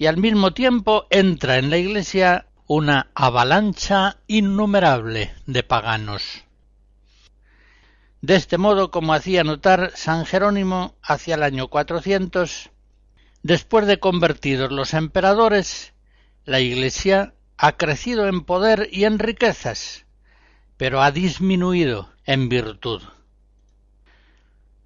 y 0.00 0.06
al 0.06 0.16
mismo 0.16 0.54
tiempo 0.54 1.06
entra 1.10 1.58
en 1.58 1.68
la 1.68 1.76
Iglesia 1.76 2.46
una 2.66 3.10
avalancha 3.14 4.16
innumerable 4.28 5.34
de 5.44 5.62
paganos. 5.62 6.44
De 8.22 8.36
este 8.36 8.56
modo, 8.56 8.90
como 8.90 9.12
hacía 9.12 9.44
notar 9.44 9.92
San 9.94 10.24
Jerónimo 10.24 10.94
hacia 11.02 11.34
el 11.34 11.42
año 11.42 11.68
400, 11.68 12.70
después 13.42 13.86
de 13.86 13.98
convertidos 13.98 14.72
los 14.72 14.94
emperadores, 14.94 15.92
la 16.46 16.60
Iglesia 16.60 17.34
ha 17.62 17.76
crecido 17.76 18.26
en 18.26 18.40
poder 18.40 18.88
y 18.90 19.04
en 19.04 19.18
riquezas, 19.18 20.06
pero 20.78 21.02
ha 21.02 21.10
disminuido 21.10 22.08
en 22.24 22.48
virtud. 22.48 23.02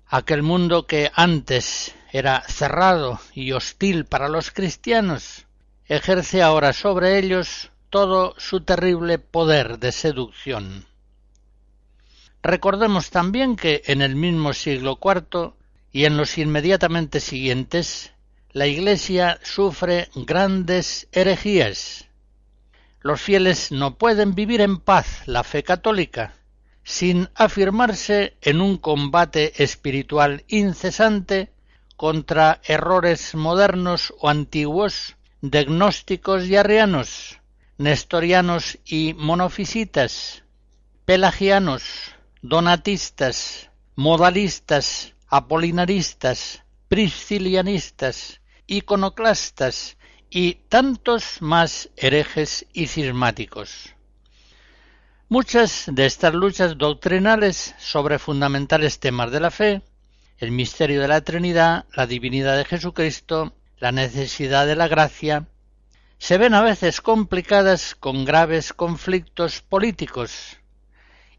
Aquel 0.09 0.43
mundo 0.43 0.85
que 0.85 1.13
antes 1.15 1.95
era 2.13 2.43
cerrado 2.49 3.21
y 3.33 3.53
hostil 3.53 4.07
para 4.07 4.29
los 4.29 4.51
cristianos, 4.51 5.47
ejerce 5.87 6.43
ahora 6.43 6.73
sobre 6.73 7.17
ellos 7.17 7.71
todo 7.91 8.35
su 8.39 8.63
terrible 8.63 9.21
poder 9.21 9.79
de 9.79 9.93
seducción. 9.93 10.85
Recordemos 12.43 13.11
también 13.11 13.55
que 13.55 13.83
en 13.87 14.03
el 14.03 14.17
mismo 14.17 14.53
siglo 14.53 14.99
IV 15.01 15.53
y 15.93 16.07
en 16.07 16.17
los 16.17 16.39
inmediatamente 16.39 17.21
siguientes 17.21 18.13
la 18.51 18.67
Iglesia 18.67 19.39
sufre 19.45 20.09
grandes 20.17 21.07
herejías. 21.13 22.09
Los 23.05 23.21
fieles 23.21 23.71
no 23.71 23.99
pueden 23.99 24.35
vivir 24.35 24.63
en 24.63 24.79
paz 24.79 25.25
la 25.27 25.45
fe 25.45 25.63
católica 25.63 26.37
sin 26.85 27.29
afirmarse 27.35 28.39
en 28.41 28.63
un 28.63 28.79
combate 28.79 29.63
espiritual 29.63 30.43
incesante 30.49 31.53
contra 31.97 32.63
errores 32.65 33.35
modernos 33.35 34.15
o 34.21 34.31
antiguos 34.31 35.17
de 35.43 35.65
gnósticos 35.65 36.47
y 36.47 36.57
arrianos, 36.57 37.41
nestorianos 37.77 38.79
y 38.87 39.13
monofisitas, 39.13 40.43
pelagianos, 41.05 41.83
donatistas, 42.41 43.69
modalistas, 43.97 45.13
apolinaristas, 45.29 46.63
priscilianistas, 46.89 48.41
iconoclastas 48.67 49.99
y 50.35 50.55
tantos 50.69 51.41
más 51.43 51.91
herejes 51.97 52.67
y 52.73 52.89
cismáticos. 52.89 53.95
Muchas 55.29 55.85
de 55.87 56.07
estas 56.07 56.35
luchas 56.35 56.77
doctrinales 56.77 57.77
sobre 57.79 58.19
fundamentales 58.19 58.99
temas 58.99 59.31
de 59.31 59.39
la 59.39 59.53
fe, 59.53 59.83
el 60.39 60.51
misterio 60.51 61.01
de 61.01 61.07
la 61.07 61.21
Trinidad, 61.21 61.85
la 61.95 62.09
divinidad 62.09 62.57
de 62.57 62.65
Jesucristo, 62.65 63.55
la 63.79 63.93
necesidad 63.93 64.67
de 64.67 64.75
la 64.75 64.89
gracia, 64.89 65.47
se 66.19 66.37
ven 66.37 66.55
a 66.55 66.63
veces 66.63 67.01
complicadas 67.01 67.95
con 67.95 68.25
graves 68.25 68.73
conflictos 68.73 69.63
políticos, 69.63 70.59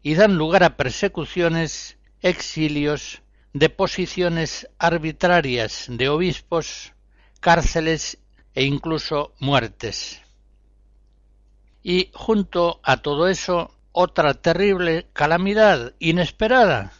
y 0.02 0.14
dan 0.14 0.38
lugar 0.38 0.64
a 0.64 0.78
persecuciones, 0.78 1.98
exilios, 2.22 3.20
deposiciones 3.52 4.70
arbitrarias 4.78 5.84
de 5.90 6.08
obispos, 6.08 6.94
cárceles 7.40 8.20
e 8.56 8.64
incluso 8.64 9.34
muertes. 9.38 10.22
Y 11.82 12.10
junto 12.14 12.80
a 12.82 12.96
todo 12.96 13.28
eso, 13.28 13.70
otra 13.92 14.32
terrible 14.34 15.06
calamidad 15.12 15.92
inesperada. 15.98 16.92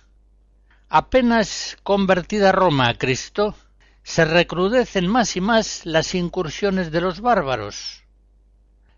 Apenas 0.89 1.79
convertida 1.83 2.53
Roma 2.53 2.89
a 2.89 2.95
Cristo, 2.95 3.57
se 4.03 4.27
recrudecen 4.27 5.09
más 5.09 5.35
y 5.37 5.41
más 5.41 5.87
las 5.87 6.15
incursiones 6.15 6.93
de 6.93 7.01
los 7.01 7.21
bárbaros. 7.21 8.05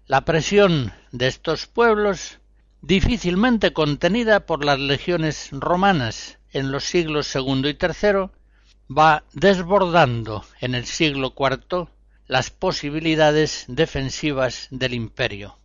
La 0.07 0.25
presión 0.25 0.93
de 1.13 1.29
estos 1.29 1.67
pueblos 1.67 2.41
difícilmente 2.83 3.73
contenida 3.73 4.47
por 4.47 4.65
las 4.65 4.81
legiones 4.81 5.51
romanas 5.53 6.39
en 6.51 6.73
los 6.73 6.85
siglos 6.85 7.33
II 7.35 7.69
y 7.69 7.79
III, 7.81 8.31
va 8.91 9.23
desbordando 9.33 10.45
en 10.61 10.75
el 10.75 10.87
siglo 10.87 11.35
IV 11.39 11.89
las 12.29 12.51
posibilidades 12.51 13.65
defensivas 13.69 14.69
del 14.71 14.93
imperio. 14.93 15.59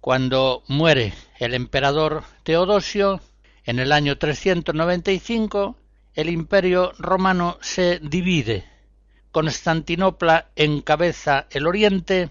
Cuando 0.00 0.62
muere 0.68 1.12
el 1.38 1.52
emperador 1.52 2.22
Teodosio, 2.44 3.20
en 3.64 3.80
el 3.80 3.92
año 3.92 4.16
395, 4.16 5.76
el 6.14 6.30
imperio 6.30 6.92
romano 6.98 7.58
se 7.60 7.98
divide. 7.98 8.64
Constantinopla 9.32 10.50
encabeza 10.56 11.46
el 11.50 11.66
oriente 11.66 12.30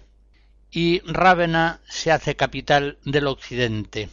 y 0.70 1.00
Rávena 1.00 1.80
se 1.86 2.12
hace 2.12 2.34
capital 2.34 2.98
del 3.04 3.26
occidente. 3.26 4.08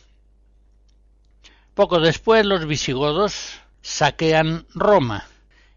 Poco 1.73 1.99
después 1.99 2.45
los 2.45 2.65
visigodos 2.65 3.59
saquean 3.81 4.65
Roma 4.73 5.25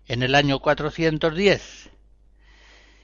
en 0.08 0.22
el 0.22 0.34
año 0.34 0.58
410 0.58 1.89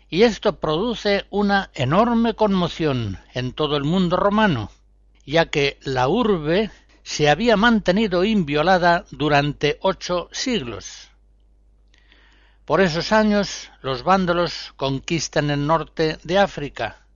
y 0.08 0.22
esto 0.22 0.58
produce 0.60 1.26
una 1.30 1.70
enorme 1.74 2.34
conmoción 2.34 3.18
en 3.34 3.52
todo 3.52 3.76
el 3.76 3.84
mundo 3.84 4.16
romano, 4.16 4.70
ya 5.24 5.46
que 5.46 5.78
la 5.82 6.08
urbe 6.08 6.70
se 7.02 7.28
había 7.28 7.56
mantenido 7.56 8.24
inviolada 8.24 9.04
durante 9.10 9.78
ocho 9.80 10.28
siglos. 10.32 11.10
Por 12.64 12.80
esos 12.80 13.12
años 13.12 13.70
los 13.82 14.02
vándalos 14.02 14.72
conquistan 14.76 15.50
el 15.50 15.66
norte 15.66 16.18
de 16.24 16.38
África, 16.38 17.06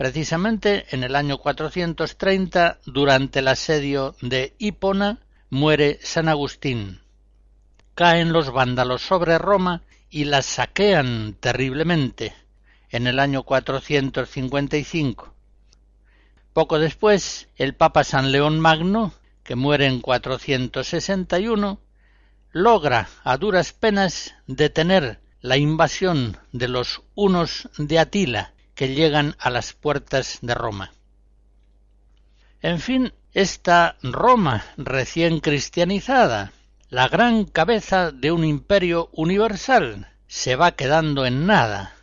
Precisamente 0.00 0.86
en 0.92 1.04
el 1.04 1.14
año 1.14 1.36
430, 1.36 2.78
durante 2.86 3.40
el 3.40 3.48
asedio 3.48 4.16
de 4.22 4.54
Hipona, 4.56 5.18
muere 5.50 5.98
San 6.02 6.26
Agustín. 6.26 7.02
Caen 7.94 8.32
los 8.32 8.50
vándalos 8.50 9.02
sobre 9.02 9.36
Roma 9.36 9.82
y 10.10 10.24
la 10.24 10.42
saquean 10.42 11.36
terriblemente 11.38 12.34
en 12.90 13.06
el 13.06 13.18
año 13.20 13.44
455. 13.44 15.32
Poco 16.52 16.78
después, 16.80 17.48
el 17.56 17.74
Papa 17.74 18.02
San 18.02 18.32
León 18.32 18.58
Magno, 18.58 19.14
que 19.44 19.54
muere 19.54 19.86
en 19.86 20.00
461, 20.00 21.80
logra 22.52 23.08
a 23.22 23.36
duras 23.36 23.72
penas 23.72 24.34
detener 24.46 25.20
la 25.40 25.56
invasión 25.56 26.36
de 26.52 26.68
los 26.68 27.02
hunos 27.14 27.68
de 27.78 27.98
Atila 27.98 28.52
que 28.74 28.94
llegan 28.94 29.36
a 29.38 29.50
las 29.50 29.72
puertas 29.72 30.38
de 30.42 30.54
Roma. 30.54 30.92
En 32.62 32.80
fin, 32.80 33.12
esta 33.32 33.96
Roma 34.02 34.64
recién 34.76 35.40
cristianizada, 35.40 36.52
la 36.90 37.06
gran 37.06 37.44
cabeza 37.44 38.10
de 38.10 38.32
un 38.32 38.44
imperio 38.44 39.10
universal, 39.12 40.08
se 40.26 40.56
va 40.56 40.72
quedando 40.72 41.24
en 41.24 41.46
nada. 41.46 41.94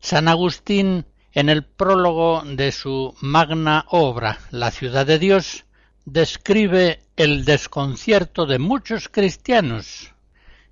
San 0.00 0.26
Agustín, 0.26 1.04
en 1.32 1.50
el 1.50 1.64
prólogo 1.64 2.42
de 2.46 2.72
su 2.72 3.14
magna 3.20 3.84
obra 3.90 4.38
La 4.50 4.70
ciudad 4.70 5.04
de 5.04 5.18
Dios, 5.18 5.66
describe 6.06 7.02
el 7.16 7.44
desconcierto 7.44 8.46
de 8.46 8.58
muchos 8.58 9.10
cristianos 9.10 10.14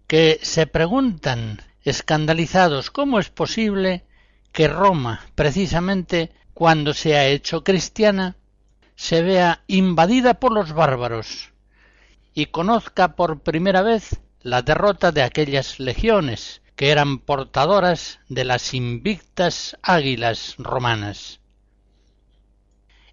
que 0.07 0.41
se 0.41 0.67
preguntan, 0.67 1.61
escandalizados, 1.83 2.91
cómo 2.91 3.19
es 3.19 3.29
posible 3.29 4.07
que 4.53 4.69
Roma, 4.69 5.21
precisamente 5.35 6.33
cuando 6.55 6.95
se 6.95 7.15
ha 7.15 7.27
hecho 7.27 7.63
cristiana, 7.63 8.37
se 8.95 9.21
vea 9.21 9.65
invadida 9.67 10.41
por 10.41 10.53
los 10.53 10.73
bárbaros 10.73 11.53
y 12.37 12.47
conozca 12.47 13.16
por 13.16 13.41
primera 13.41 13.80
vez 13.80 14.20
la 14.43 14.61
derrota 14.61 15.11
de 15.11 15.22
aquellas 15.22 15.80
legiones 15.80 16.61
que 16.76 16.91
eran 16.91 17.18
portadoras 17.18 18.20
de 18.28 18.45
las 18.45 18.74
invictas 18.74 19.78
águilas 19.80 20.55
romanas. 20.59 21.41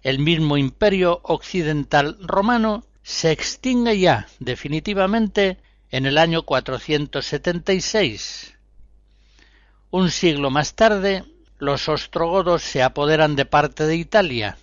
El 0.02 0.18
mismo 0.18 0.58
imperio 0.58 1.20
occidental 1.22 2.18
romano 2.20 2.84
se 3.02 3.32
extingue 3.32 3.98
ya 3.98 4.26
definitivamente 4.40 5.56
en 5.90 6.04
el 6.04 6.18
año 6.18 6.42
476. 6.42 8.58
Un 9.90 10.10
siglo 10.10 10.50
más 10.50 10.74
tarde, 10.74 11.24
los 11.56 11.88
ostrogodos 11.88 12.62
se 12.62 12.82
apoderan 12.82 13.36
de 13.36 13.46
parte 13.46 13.86
de 13.86 13.96
Italia. 13.96 14.58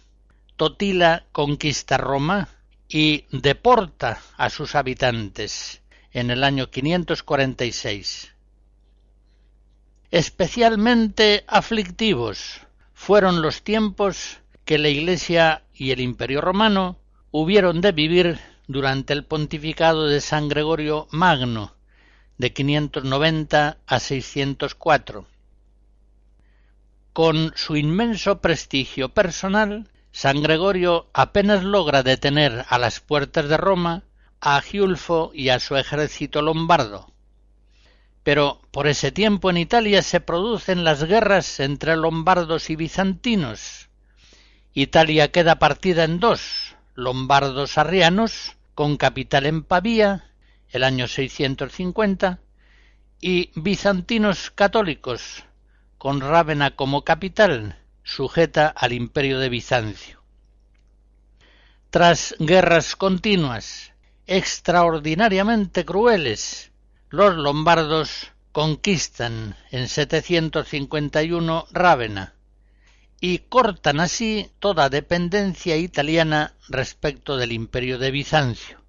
Totila 0.55 1.25
conquista 1.31 1.97
Roma 1.97 2.60
y 2.93 3.25
deporta 3.31 4.21
a 4.35 4.49
sus 4.49 4.75
habitantes 4.75 5.81
en 6.11 6.29
el 6.29 6.43
año 6.43 6.69
546. 6.69 8.33
Especialmente 10.11 11.45
aflictivos 11.47 12.59
fueron 12.93 13.41
los 13.41 13.63
tiempos 13.63 14.39
que 14.65 14.77
la 14.77 14.89
Iglesia 14.89 15.63
y 15.73 15.91
el 15.91 16.01
Imperio 16.01 16.41
romano 16.41 16.99
hubieron 17.31 17.79
de 17.79 17.93
vivir 17.93 18.39
durante 18.67 19.13
el 19.13 19.23
pontificado 19.23 20.07
de 20.07 20.19
San 20.19 20.49
Gregorio 20.49 21.07
Magno, 21.11 21.73
de 22.37 22.51
590 22.51 23.77
a 23.85 23.99
604. 24.01 25.27
Con 27.13 27.53
su 27.55 27.77
inmenso 27.77 28.41
prestigio 28.41 29.09
personal, 29.09 29.87
San 30.11 30.41
Gregorio 30.41 31.09
apenas 31.13 31.63
logra 31.63 32.03
detener 32.03 32.65
a 32.67 32.77
las 32.77 32.99
puertas 32.99 33.47
de 33.47 33.57
Roma 33.57 34.03
a 34.41 34.59
Giulfo 34.61 35.31
y 35.33 35.49
a 35.49 35.59
su 35.59 35.77
ejército 35.77 36.41
lombardo. 36.41 37.11
Pero 38.23 38.61
por 38.71 38.87
ese 38.87 39.11
tiempo 39.11 39.49
en 39.49 39.57
Italia 39.57 40.01
se 40.01 40.19
producen 40.19 40.83
las 40.83 41.03
guerras 41.03 41.59
entre 41.59 41.95
lombardos 41.95 42.69
y 42.69 42.75
bizantinos. 42.75 43.89
Italia 44.73 45.31
queda 45.31 45.59
partida 45.59 46.03
en 46.03 46.19
dos, 46.19 46.75
lombardos 46.93 47.77
arrianos, 47.77 48.57
con 48.75 48.97
capital 48.97 49.45
en 49.45 49.63
Pavía, 49.63 50.31
el 50.69 50.83
año 50.83 51.07
650, 51.07 52.39
y 53.19 53.51
bizantinos 53.55 54.51
católicos, 54.51 55.43
con 55.97 56.21
Rávena 56.21 56.75
como 56.75 57.03
capital, 57.03 57.80
sujeta 58.11 58.67
al 58.67 58.91
imperio 58.91 59.39
de 59.39 59.47
Bizancio. 59.47 60.21
Tras 61.89 62.35
guerras 62.39 62.97
continuas, 62.97 63.93
extraordinariamente 64.27 65.85
crueles, 65.85 66.71
los 67.09 67.35
lombardos 67.35 68.31
conquistan 68.51 69.55
en 69.71 69.87
751 69.87 71.67
Rávena 71.71 72.33
y 73.21 73.39
cortan 73.39 74.01
así 74.01 74.51
toda 74.59 74.89
dependencia 74.89 75.77
italiana 75.77 76.53
respecto 76.67 77.37
del 77.37 77.53
imperio 77.53 77.97
de 77.97 78.11
Bizancio. 78.11 78.81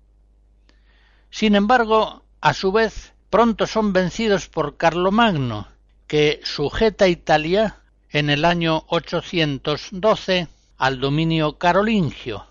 Sin 1.30 1.54
embargo, 1.54 2.24
a 2.40 2.54
su 2.54 2.72
vez, 2.72 3.12
pronto 3.30 3.68
son 3.68 3.92
vencidos 3.92 4.48
por 4.48 4.76
Carlomagno, 4.76 5.68
que 6.08 6.40
sujeta 6.42 7.06
Italia 7.06 7.81
en 8.12 8.28
el 8.28 8.44
año 8.44 8.84
812 8.88 10.48
al 10.76 11.00
dominio 11.00 11.58
carolingio, 11.58 12.46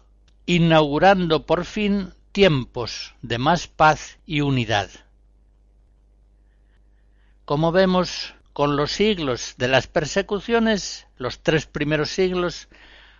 inaugurando 0.47 1.45
por 1.45 1.65
fin 1.65 2.13
tiempos 2.31 3.13
de 3.21 3.37
más 3.37 3.67
paz 3.67 4.17
y 4.25 4.41
unidad. 4.41 4.89
Como 7.45 7.71
vemos, 7.71 8.33
con 8.53 8.75
los 8.75 8.91
siglos 8.91 9.53
de 9.57 9.67
las 9.67 9.87
persecuciones, 9.87 11.07
los 11.17 11.43
tres 11.43 11.67
primeros 11.67 12.09
siglos, 12.09 12.67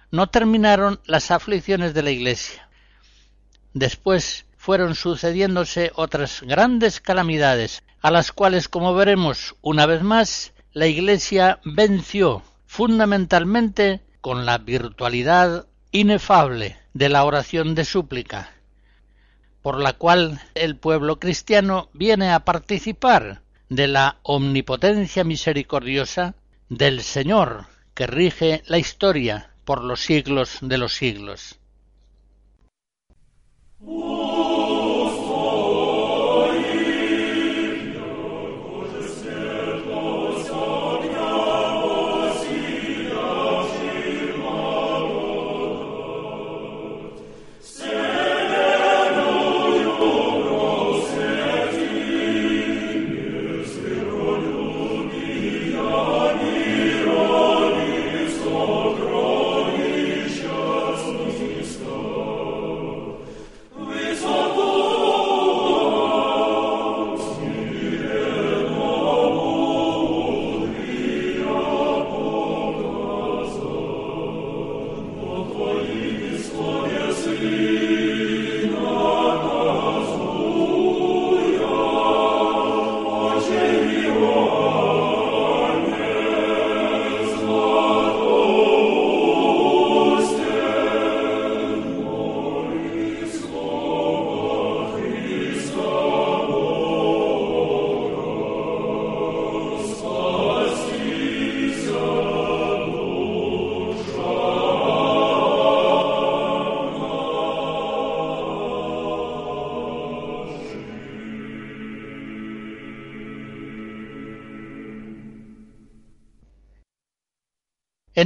no 0.09 0.27
terminaron 0.27 0.99
las 1.05 1.31
aflicciones 1.31 1.93
de 1.93 2.03
la 2.03 2.11
Iglesia. 2.11 2.69
Después 3.73 4.45
fueron 4.57 4.95
sucediéndose 4.95 5.91
otras 5.95 6.41
grandes 6.41 7.01
calamidades, 7.01 7.83
a 8.01 8.11
las 8.11 8.31
cuales, 8.31 8.67
como 8.67 8.93
veremos 8.95 9.55
una 9.61 9.85
vez 9.85 10.01
más, 10.01 10.53
la 10.73 10.87
Iglesia 10.87 11.59
venció 11.65 12.43
fundamentalmente 12.65 14.01
con 14.21 14.45
la 14.45 14.57
virtualidad 14.57 15.67
inefable 15.91 16.77
de 16.93 17.09
la 17.09 17.25
oración 17.25 17.75
de 17.75 17.83
súplica, 17.83 18.51
por 19.61 19.79
la 19.79 19.93
cual 19.93 20.41
el 20.55 20.77
pueblo 20.77 21.19
cristiano 21.19 21.89
viene 21.93 22.31
a 22.31 22.45
participar 22.45 23.41
de 23.67 23.87
la 23.87 24.19
omnipotencia 24.23 25.25
misericordiosa 25.25 26.35
del 26.69 27.01
Señor 27.01 27.65
que 27.93 28.07
rige 28.07 28.63
la 28.67 28.77
historia 28.77 29.51
por 29.65 29.83
los 29.83 29.99
siglos 30.01 30.59
de 30.61 30.77
los 30.77 30.93
siglos. 30.93 31.59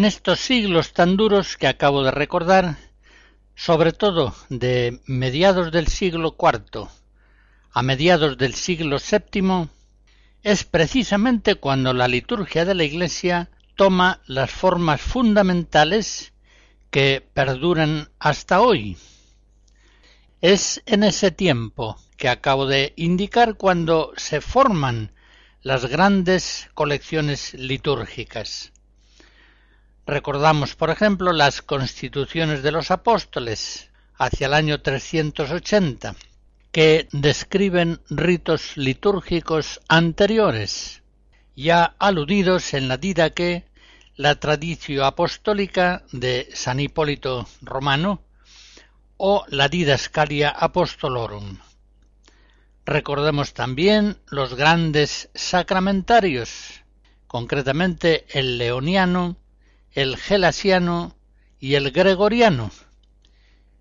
Estos 0.05 0.39
siglos 0.39 0.93
tan 0.93 1.17
duros 1.17 1.57
que 1.57 1.65
acabo 1.65 2.03
de 2.03 2.11
recordar, 2.11 2.77
sobre 3.55 3.91
todo 3.91 4.35
de 4.49 5.01
mediados 5.07 5.71
del 5.71 5.87
siglo 5.87 6.37
IV 6.39 6.87
a 7.71 7.81
mediados 7.81 8.37
del 8.37 8.53
siglo 8.53 8.97
VII, 8.99 9.67
es 10.43 10.63
precisamente 10.63 11.55
cuando 11.55 11.91
la 11.91 12.07
liturgia 12.07 12.65
de 12.65 12.75
la 12.75 12.83
Iglesia 12.83 13.49
toma 13.75 14.21
las 14.27 14.51
formas 14.51 15.01
fundamentales 15.01 16.33
que 16.91 17.27
perduran 17.33 18.11
hasta 18.19 18.61
hoy. 18.61 18.97
Es 20.39 20.83
en 20.85 21.01
ese 21.01 21.31
tiempo 21.31 21.97
que 22.15 22.29
acabo 22.29 22.67
de 22.67 22.93
indicar 22.95 23.55
cuando 23.55 24.13
se 24.17 24.39
forman 24.39 25.13
las 25.63 25.87
grandes 25.87 26.69
colecciones 26.75 27.55
litúrgicas. 27.55 28.71
Recordamos, 30.05 30.75
por 30.75 30.89
ejemplo, 30.89 31.33
las 31.33 31.61
constituciones 31.61 32.61
de 32.63 32.71
los 32.71 32.91
apóstoles 32.91 33.89
hacia 34.17 34.47
el 34.47 34.53
año 34.53 34.81
380, 34.81 36.15
que 36.71 37.07
describen 37.11 38.01
ritos 38.09 38.77
litúrgicos 38.77 39.81
anteriores, 39.87 41.01
ya 41.55 41.95
aludidos 41.99 42.73
en 42.73 42.87
la 42.87 42.97
Didaque 42.97 43.65
la 44.17 44.35
Traditio 44.35 45.03
Apostólica 45.03 46.03
de 46.13 46.47
San 46.53 46.79
Hipólito 46.79 47.47
Romano 47.61 48.21
o 49.17 49.43
la 49.49 49.67
Didascalia 49.67 50.49
Apostolorum. 50.49 51.57
Recordemos 52.85 53.53
también 53.53 54.17
los 54.27 54.53
grandes 54.53 55.29
sacramentarios, 55.33 56.81
concretamente 57.27 58.25
el 58.29 58.57
leoniano, 58.57 59.35
el 59.95 60.17
gelasiano 60.17 61.15
y 61.57 61.75
el 61.75 61.91
gregoriano, 61.91 62.69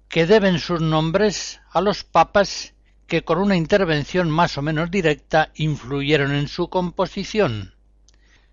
que 0.09 0.27
deben 0.27 0.61
sus 0.61 0.81
nombres 0.81 1.61
a 1.71 1.81
los 1.81 2.05
papas 2.05 2.73
que 3.09 3.25
con 3.25 3.39
una 3.39 3.57
intervención 3.57 4.31
más 4.31 4.57
o 4.57 4.63
menos 4.63 4.93
directa 4.93 5.51
influyeron 5.57 6.33
en 6.33 6.47
su 6.47 6.71
composición. 6.71 7.75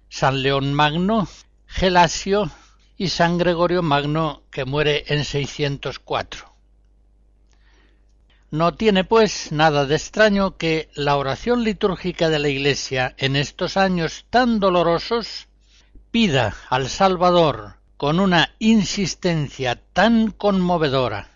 San 0.10 0.42
León 0.42 0.74
Magno, 0.74 1.28
Gelasio 1.68 2.50
y 2.98 3.10
San 3.10 3.38
Gregorio 3.38 3.84
Magno, 3.84 4.42
que 4.50 4.66
muere 4.66 5.06
en 5.08 5.24
604. 5.24 6.52
No 8.50 8.74
tiene, 8.74 9.04
pues, 9.04 9.52
nada 9.52 9.86
de 9.86 9.96
extraño 9.96 10.58
que 10.58 10.90
la 10.96 11.16
oración 11.16 11.64
litúrgica 11.64 12.28
de 12.30 12.40
la 12.40 12.50
Iglesia 12.50 13.14
en 13.18 13.36
estos 13.36 13.78
años 13.78 14.26
tan 14.32 14.60
dolorosos 14.60 15.48
pida 16.12 16.54
al 16.70 16.90
Salvador 16.90 17.76
con 17.96 18.20
una 18.20 18.54
insistencia 18.60 19.82
tan 19.94 20.32
conmovedora 20.32 21.30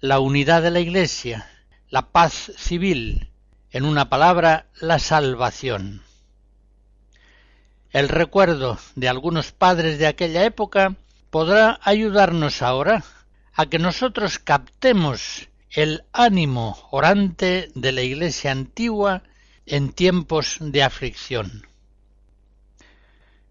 la 0.00 0.20
unidad 0.20 0.62
de 0.62 0.70
la 0.70 0.80
Iglesia, 0.80 1.48
la 1.90 2.10
paz 2.10 2.50
civil, 2.56 3.30
en 3.70 3.84
una 3.84 4.08
palabra, 4.08 4.66
la 4.80 4.98
salvación. 4.98 6.02
El 7.90 8.08
recuerdo 8.08 8.78
de 8.96 9.08
algunos 9.10 9.52
padres 9.52 9.98
de 9.98 10.06
aquella 10.06 10.44
época 10.44 10.96
podrá 11.30 11.78
ayudarnos 11.82 12.62
ahora 12.62 13.04
a 13.52 13.66
que 13.66 13.78
nosotros 13.78 14.38
captemos 14.38 15.50
el 15.70 16.04
ánimo 16.12 16.88
orante 16.90 17.70
de 17.74 17.92
la 17.92 18.00
Iglesia 18.00 18.50
antigua 18.50 19.22
en 19.66 19.92
tiempos 19.92 20.56
de 20.60 20.82
aflicción. 20.82 21.66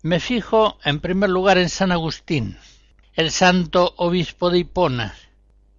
Me 0.04 0.20
fijo 0.20 0.80
en 0.84 1.00
primer 1.00 1.30
lugar 1.30 1.60
en 1.60 1.70
San 1.70 1.92
Agustín, 1.92 2.58
el 3.14 3.30
santo 3.30 3.94
obispo 3.98 4.50
de 4.50 4.58
Hipona, 4.58 5.14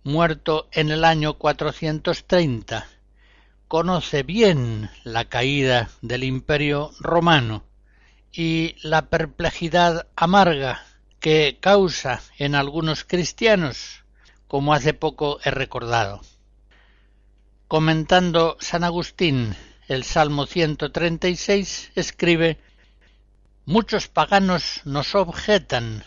muerto 0.05 0.69
en 0.71 0.93
el 0.93 1.05
año 1.05 1.39
430, 1.39 2.87
conoce 3.67 4.23
bien 4.23 4.91
la 5.03 5.25
caída 5.25 5.91
del 6.03 6.23
imperio 6.23 6.93
romano 7.01 7.65
y 8.31 8.77
la 8.85 9.07
perplejidad 9.07 10.07
amarga 10.15 10.85
que 11.19 11.59
causa 11.61 12.23
en 12.39 12.55
algunos 12.55 13.03
cristianos, 13.03 14.05
como 14.47 14.73
hace 14.73 14.95
poco 14.95 15.41
he 15.43 15.51
recordado. 15.51 16.21
Comentando 17.67 18.57
San 18.61 18.85
Agustín 18.85 19.57
el 19.89 20.05
Salmo 20.05 20.47
136, 20.47 21.91
escribe 21.97 22.61
Muchos 23.65 24.09
paganos 24.09 24.81
nos 24.85 25.15
objetan 25.15 26.05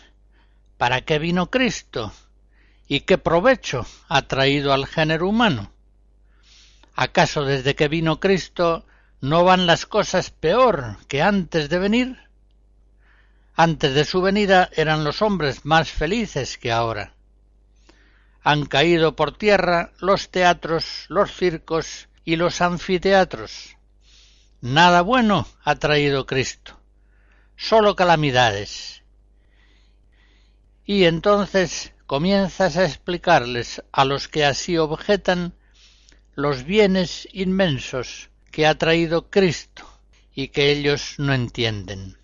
¿Para 0.76 1.00
qué 1.00 1.18
vino 1.18 1.50
Cristo? 1.50 2.12
¿Y 2.86 3.00
qué 3.00 3.16
provecho 3.16 3.86
ha 4.08 4.22
traído 4.22 4.74
al 4.74 4.86
género 4.86 5.26
humano? 5.26 5.72
¿Acaso 6.94 7.44
desde 7.44 7.74
que 7.74 7.88
vino 7.88 8.20
Cristo 8.20 8.84
no 9.22 9.42
van 9.42 9.66
las 9.66 9.86
cosas 9.86 10.30
peor 10.30 10.98
que 11.08 11.22
antes 11.22 11.70
de 11.70 11.78
venir? 11.78 12.18
Antes 13.54 13.94
de 13.94 14.04
su 14.04 14.20
venida 14.20 14.68
eran 14.74 15.02
los 15.02 15.22
hombres 15.22 15.64
más 15.64 15.90
felices 15.90 16.58
que 16.58 16.72
ahora. 16.72 17.14
Han 18.42 18.66
caído 18.66 19.16
por 19.16 19.36
tierra 19.36 19.92
los 19.98 20.30
teatros, 20.30 21.06
los 21.08 21.34
circos 21.34 22.10
y 22.22 22.36
los 22.36 22.60
anfiteatros. 22.60 23.76
Nada 24.60 25.00
bueno 25.00 25.46
ha 25.64 25.76
traído 25.76 26.26
Cristo, 26.26 26.75
sólo 27.56 27.96
calamidades. 27.96 29.02
Y 30.84 31.04
entonces 31.04 31.92
comienzas 32.06 32.76
a 32.76 32.84
explicarles 32.84 33.82
a 33.92 34.04
los 34.04 34.28
que 34.28 34.44
así 34.44 34.78
objetan 34.78 35.54
los 36.34 36.64
bienes 36.64 37.28
inmensos 37.32 38.30
que 38.52 38.66
ha 38.66 38.76
traído 38.76 39.30
Cristo 39.30 39.84
y 40.34 40.48
que 40.48 40.70
ellos 40.70 41.14
no 41.18 41.32
entienden. 41.32 42.18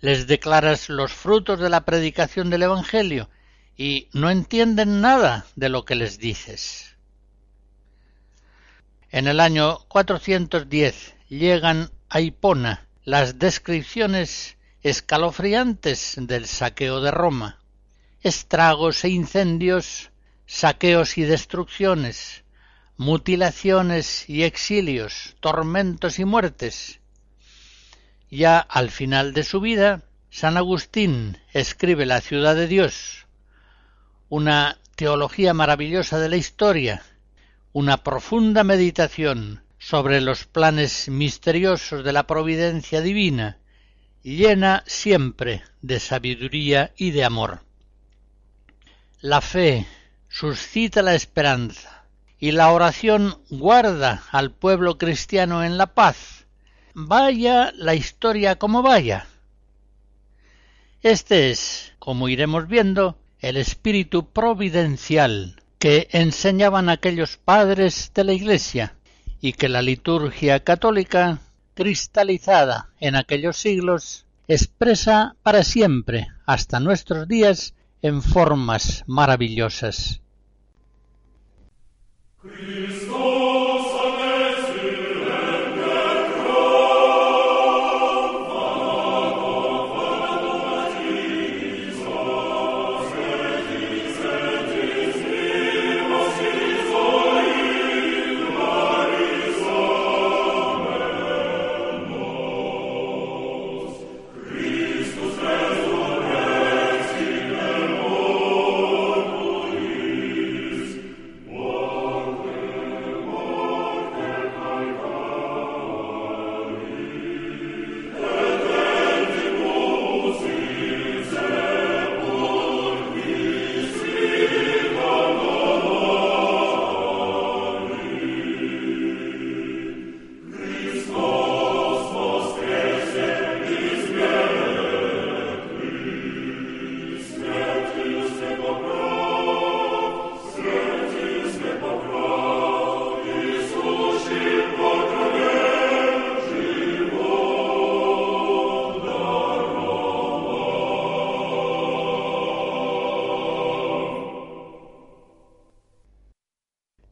Les 0.00 0.26
declaras 0.26 0.88
los 0.88 1.12
frutos 1.12 1.58
de 1.60 1.68
la 1.68 1.84
predicación 1.84 2.48
del 2.48 2.62
Evangelio 2.62 3.28
y 3.76 4.08
no 4.12 4.30
entienden 4.30 5.00
nada 5.00 5.46
de 5.56 5.68
lo 5.68 5.84
que 5.84 5.94
les 5.94 6.18
dices. 6.18 6.96
En 9.10 9.26
el 9.26 9.40
año 9.40 9.80
410 9.88 11.14
llegan 11.28 11.90
a 12.08 12.20
Hipona 12.20 12.86
las 13.04 13.38
descripciones 13.38 14.56
escalofriantes 14.82 16.14
del 16.18 16.46
saqueo 16.46 17.00
de 17.00 17.10
Roma 17.10 17.60
estragos 18.22 19.04
e 19.04 19.08
incendios, 19.08 20.10
saqueos 20.46 21.16
y 21.16 21.22
destrucciones, 21.22 22.44
mutilaciones 22.96 24.28
y 24.28 24.42
exilios, 24.42 25.36
tormentos 25.40 26.18
y 26.18 26.24
muertes. 26.24 27.00
Ya 28.30 28.58
al 28.58 28.90
final 28.90 29.32
de 29.32 29.42
su 29.42 29.60
vida, 29.60 30.02
San 30.28 30.56
Agustín 30.56 31.38
escribe 31.52 32.06
La 32.06 32.20
ciudad 32.20 32.54
de 32.54 32.66
Dios, 32.66 33.26
una 34.28 34.78
teología 34.96 35.54
maravillosa 35.54 36.18
de 36.18 36.28
la 36.28 36.36
historia, 36.36 37.02
una 37.72 38.02
profunda 38.04 38.64
meditación 38.64 39.62
sobre 39.80 40.20
los 40.20 40.44
planes 40.44 41.08
misteriosos 41.08 42.04
de 42.04 42.12
la 42.12 42.26
providencia 42.26 43.00
divina, 43.00 43.56
llena 44.22 44.84
siempre 44.86 45.62
de 45.80 45.98
sabiduría 45.98 46.92
y 46.98 47.12
de 47.12 47.24
amor. 47.24 47.62
La 49.22 49.40
fe 49.40 49.86
suscita 50.28 51.02
la 51.02 51.14
esperanza 51.14 52.04
y 52.38 52.52
la 52.52 52.70
oración 52.70 53.38
guarda 53.48 54.22
al 54.30 54.52
pueblo 54.52 54.98
cristiano 54.98 55.64
en 55.64 55.78
la 55.78 55.86
paz. 55.94 56.46
Vaya 56.92 57.72
la 57.74 57.94
historia 57.94 58.56
como 58.56 58.82
vaya. 58.82 59.26
Este 61.02 61.50
es, 61.50 61.94
como 61.98 62.28
iremos 62.28 62.68
viendo, 62.68 63.18
el 63.38 63.56
espíritu 63.56 64.30
providencial 64.30 65.56
que 65.78 66.08
enseñaban 66.12 66.90
aquellos 66.90 67.38
padres 67.38 68.12
de 68.14 68.24
la 68.24 68.34
Iglesia 68.34 68.94
y 69.40 69.52
que 69.54 69.68
la 69.68 69.82
liturgia 69.82 70.60
católica, 70.60 71.40
cristalizada 71.74 72.90
en 73.00 73.16
aquellos 73.16 73.56
siglos, 73.56 74.26
expresa 74.48 75.36
para 75.42 75.62
siempre 75.62 76.28
hasta 76.46 76.80
nuestros 76.80 77.28
días 77.28 77.74
en 78.02 78.22
formas 78.22 79.04
maravillosas. 79.06 80.20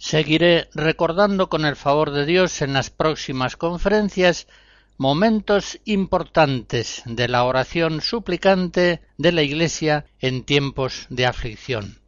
Seguiré 0.09 0.71
recordando 0.73 1.51
con 1.51 1.67
el 1.67 1.77
favor 1.77 2.13
de 2.13 2.25
Dios 2.25 2.63
en 2.63 2.73
las 2.73 2.89
próximas 2.89 3.59
conferencias 3.59 4.47
momentos 4.97 5.81
importantes 5.85 7.03
de 7.05 7.29
la 7.29 7.45
oración 7.45 8.01
suplicante 8.01 9.03
de 9.19 9.33
la 9.33 9.43
Iglesia 9.43 10.07
en 10.19 10.45
tiempos 10.45 11.05
de 11.11 11.27
aflicción. 11.27 11.99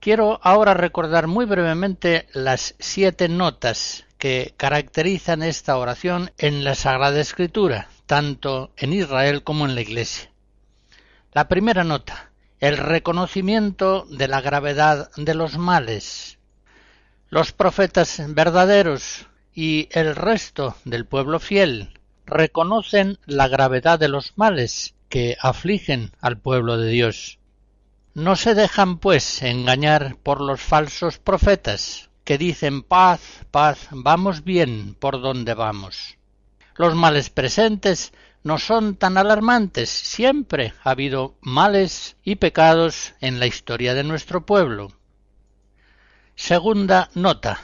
Quiero 0.00 0.38
ahora 0.42 0.74
recordar 0.74 1.28
muy 1.28 1.46
brevemente 1.46 2.26
las 2.34 2.74
siete 2.78 3.30
notas 3.30 4.04
que 4.18 4.52
caracterizan 4.58 5.42
esta 5.42 5.78
oración 5.78 6.30
en 6.36 6.62
la 6.62 6.74
Sagrada 6.74 7.18
Escritura, 7.18 7.88
tanto 8.04 8.74
en 8.76 8.92
Israel 8.92 9.42
como 9.44 9.64
en 9.64 9.74
la 9.74 9.80
Iglesia. 9.80 10.30
La 11.32 11.48
primera 11.48 11.84
nota, 11.84 12.32
el 12.60 12.76
reconocimiento 12.76 14.04
de 14.10 14.28
la 14.28 14.42
gravedad 14.42 15.10
de 15.16 15.34
los 15.34 15.56
males. 15.56 16.37
Los 17.30 17.52
profetas 17.52 18.22
verdaderos 18.28 19.26
y 19.54 19.90
el 19.92 20.16
resto 20.16 20.76
del 20.86 21.04
pueblo 21.04 21.38
fiel 21.38 22.00
reconocen 22.24 23.18
la 23.26 23.48
gravedad 23.48 23.98
de 23.98 24.08
los 24.08 24.32
males 24.36 24.94
que 25.10 25.36
afligen 25.38 26.12
al 26.22 26.38
pueblo 26.38 26.78
de 26.78 26.88
Dios. 26.88 27.38
No 28.14 28.34
se 28.34 28.54
dejan, 28.54 28.98
pues, 28.98 29.42
engañar 29.42 30.16
por 30.22 30.40
los 30.40 30.62
falsos 30.62 31.18
profetas, 31.18 32.08
que 32.24 32.38
dicen 32.38 32.82
paz, 32.82 33.20
paz, 33.50 33.88
vamos 33.90 34.42
bien 34.42 34.96
por 34.98 35.20
donde 35.20 35.52
vamos. 35.52 36.16
Los 36.76 36.94
males 36.94 37.28
presentes 37.28 38.14
no 38.42 38.56
son 38.56 38.96
tan 38.96 39.18
alarmantes, 39.18 39.90
siempre 39.90 40.72
ha 40.82 40.92
habido 40.92 41.34
males 41.42 42.16
y 42.24 42.36
pecados 42.36 43.12
en 43.20 43.38
la 43.38 43.46
historia 43.46 43.92
de 43.92 44.04
nuestro 44.04 44.46
pueblo. 44.46 44.97
Segunda 46.38 47.10
nota 47.14 47.60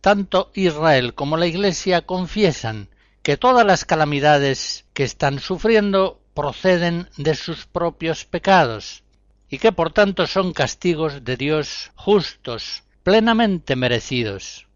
tanto 0.00 0.50
Israel 0.54 1.12
como 1.12 1.36
la 1.36 1.46
Iglesia 1.46 2.06
confiesan 2.06 2.88
que 3.22 3.36
todas 3.36 3.66
las 3.66 3.84
calamidades 3.84 4.86
que 4.94 5.04
están 5.04 5.38
sufriendo 5.40 6.20
proceden 6.32 7.10
de 7.18 7.34
sus 7.34 7.66
propios 7.66 8.24
pecados 8.24 9.04
y 9.50 9.58
que 9.58 9.72
por 9.72 9.92
tanto 9.92 10.26
son 10.26 10.54
castigos 10.54 11.22
de 11.22 11.36
Dios 11.36 11.92
justos, 11.96 12.82
plenamente 13.02 13.76
merecidos. 13.76 14.68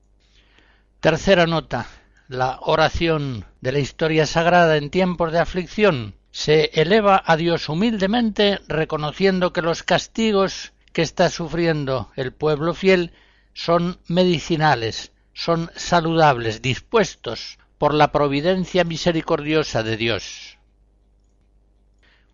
Tercera 1.01 1.47
nota. 1.47 1.87
La 2.29 2.59
oración 2.61 3.47
de 3.63 3.73
la 3.73 3.79
historia 3.79 4.27
sagrada 4.27 4.77
en 4.77 4.91
tiempos 4.91 5.33
de 5.33 5.41
aflicción 5.41 6.15
se 6.31 6.71
eleva 6.75 7.23
a 7.25 7.37
Dios 7.37 7.71
humildemente 7.71 8.61
reconociendo 8.69 9.55
que 9.55 9.63
los 9.63 9.83
castigos 9.83 10.75
que 10.93 11.01
está 11.01 11.31
sufriendo 11.31 12.11
el 12.15 12.33
pueblo 12.35 12.75
fiel 12.75 13.13
son 13.59 13.99
medicinales, 14.07 15.11
son 15.35 15.73
saludables, 15.75 16.63
dispuestos 16.63 17.59
por 17.77 17.93
la 17.93 18.13
providencia 18.13 18.85
misericordiosa 18.85 19.83
de 19.83 19.97
Dios. 19.97 20.59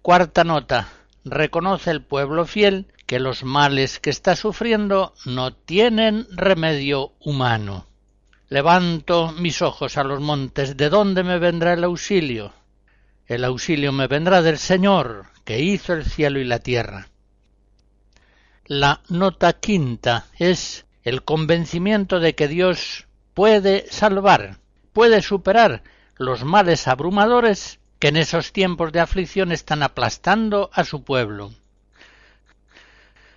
Cuarta 0.03 0.45
nota. 0.45 0.89
Reconoce 1.25 1.93
el 1.93 2.03
pueblo 2.03 2.45
fiel 2.45 2.93
que 3.07 3.21
los 3.21 3.43
males 3.43 4.01
que 4.01 4.11
está 4.11 4.37
sufriendo 4.37 5.15
no 5.25 5.55
tienen 5.55 6.27
remedio 6.31 7.15
humano. 7.21 7.87
Levanto 8.51 9.33
mis 9.33 9.63
ojos 9.63 9.97
a 9.97 10.05
los 10.05 10.21
montes, 10.21 10.77
¿de 10.77 10.91
dónde 10.91 11.23
me 11.23 11.39
vendrá 11.39 11.73
el 11.73 11.85
auxilio? 11.85 12.53
El 13.27 13.45
auxilio 13.45 13.93
me 13.93 14.09
vendrá 14.09 14.43
del 14.43 14.59
Señor, 14.59 15.29
que 15.47 15.59
hizo 15.61 15.95
el 15.95 16.05
cielo 16.05 16.39
y 16.39 16.45
la 16.45 16.59
tierra. 16.59 17.09
La 18.67 19.01
nota 19.09 19.55
quinta 19.55 20.27
es 20.39 20.85
el 21.05 21.23
convencimiento 21.23 22.19
de 22.19 22.35
que 22.35 22.49
Dios 22.49 23.07
puede 23.35 23.87
salvar, 23.91 24.59
puede 24.93 25.23
superar 25.23 25.83
los 26.17 26.45
males 26.45 26.89
abrumadores 26.89 27.79
que 27.99 28.09
en 28.09 28.17
esos 28.17 28.53
tiempos 28.53 28.93
de 28.93 29.01
aflicción 29.01 29.53
están 29.53 29.83
aplastando 29.83 30.71
a 30.73 30.85
su 30.85 31.05
pueblo. 31.05 31.53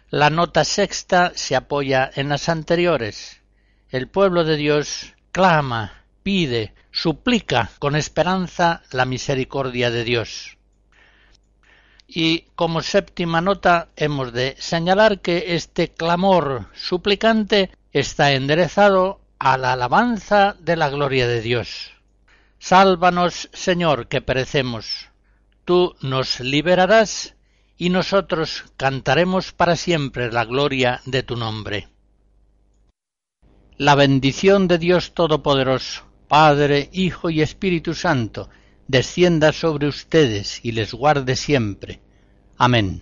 La 0.09 0.29
nota 0.29 0.63
sexta 0.63 1.33
se 1.35 1.55
apoya 1.55 2.09
en 2.15 2.29
las 2.29 2.47
anteriores. 2.47 3.41
El 3.89 4.07
pueblo 4.07 4.45
de 4.45 4.55
Dios 4.55 5.13
clama, 5.33 6.05
pide, 6.23 6.73
suplica 6.91 7.69
con 7.79 7.95
esperanza 7.95 8.83
la 8.91 9.05
misericordia 9.05 9.91
de 9.91 10.05
Dios. 10.05 10.56
Y 12.07 12.45
como 12.55 12.81
séptima 12.81 13.41
nota 13.41 13.89
hemos 13.97 14.31
de 14.31 14.55
señalar 14.57 15.19
que 15.19 15.55
este 15.55 15.89
clamor 15.89 16.67
suplicante 16.73 17.69
está 17.91 18.31
enderezado 18.31 19.19
a 19.39 19.57
la 19.57 19.73
alabanza 19.73 20.55
de 20.59 20.77
la 20.77 20.89
gloria 20.89 21.27
de 21.27 21.41
Dios. 21.41 21.91
Sálvanos, 22.59 23.49
Señor, 23.53 24.07
que 24.07 24.21
perecemos. 24.21 25.09
Tú 25.65 25.95
nos 26.01 26.39
liberarás 26.39 27.35
y 27.77 27.89
nosotros 27.89 28.63
cantaremos 28.77 29.51
para 29.51 29.75
siempre 29.75 30.31
la 30.31 30.45
gloria 30.45 31.01
de 31.05 31.23
tu 31.23 31.35
nombre. 31.35 31.89
La 33.77 33.93
bendición 33.93 34.67
de 34.67 34.79
Dios 34.79 35.13
Todopoderoso, 35.13 36.03
Padre, 36.27 36.89
Hijo 36.93 37.29
y 37.29 37.41
Espíritu 37.41 37.93
Santo, 37.93 38.49
descienda 38.87 39.51
sobre 39.53 39.87
ustedes 39.87 40.59
y 40.63 40.71
les 40.71 40.93
guarde 40.93 41.35
siempre. 41.35 41.99
Amén. 42.57 43.01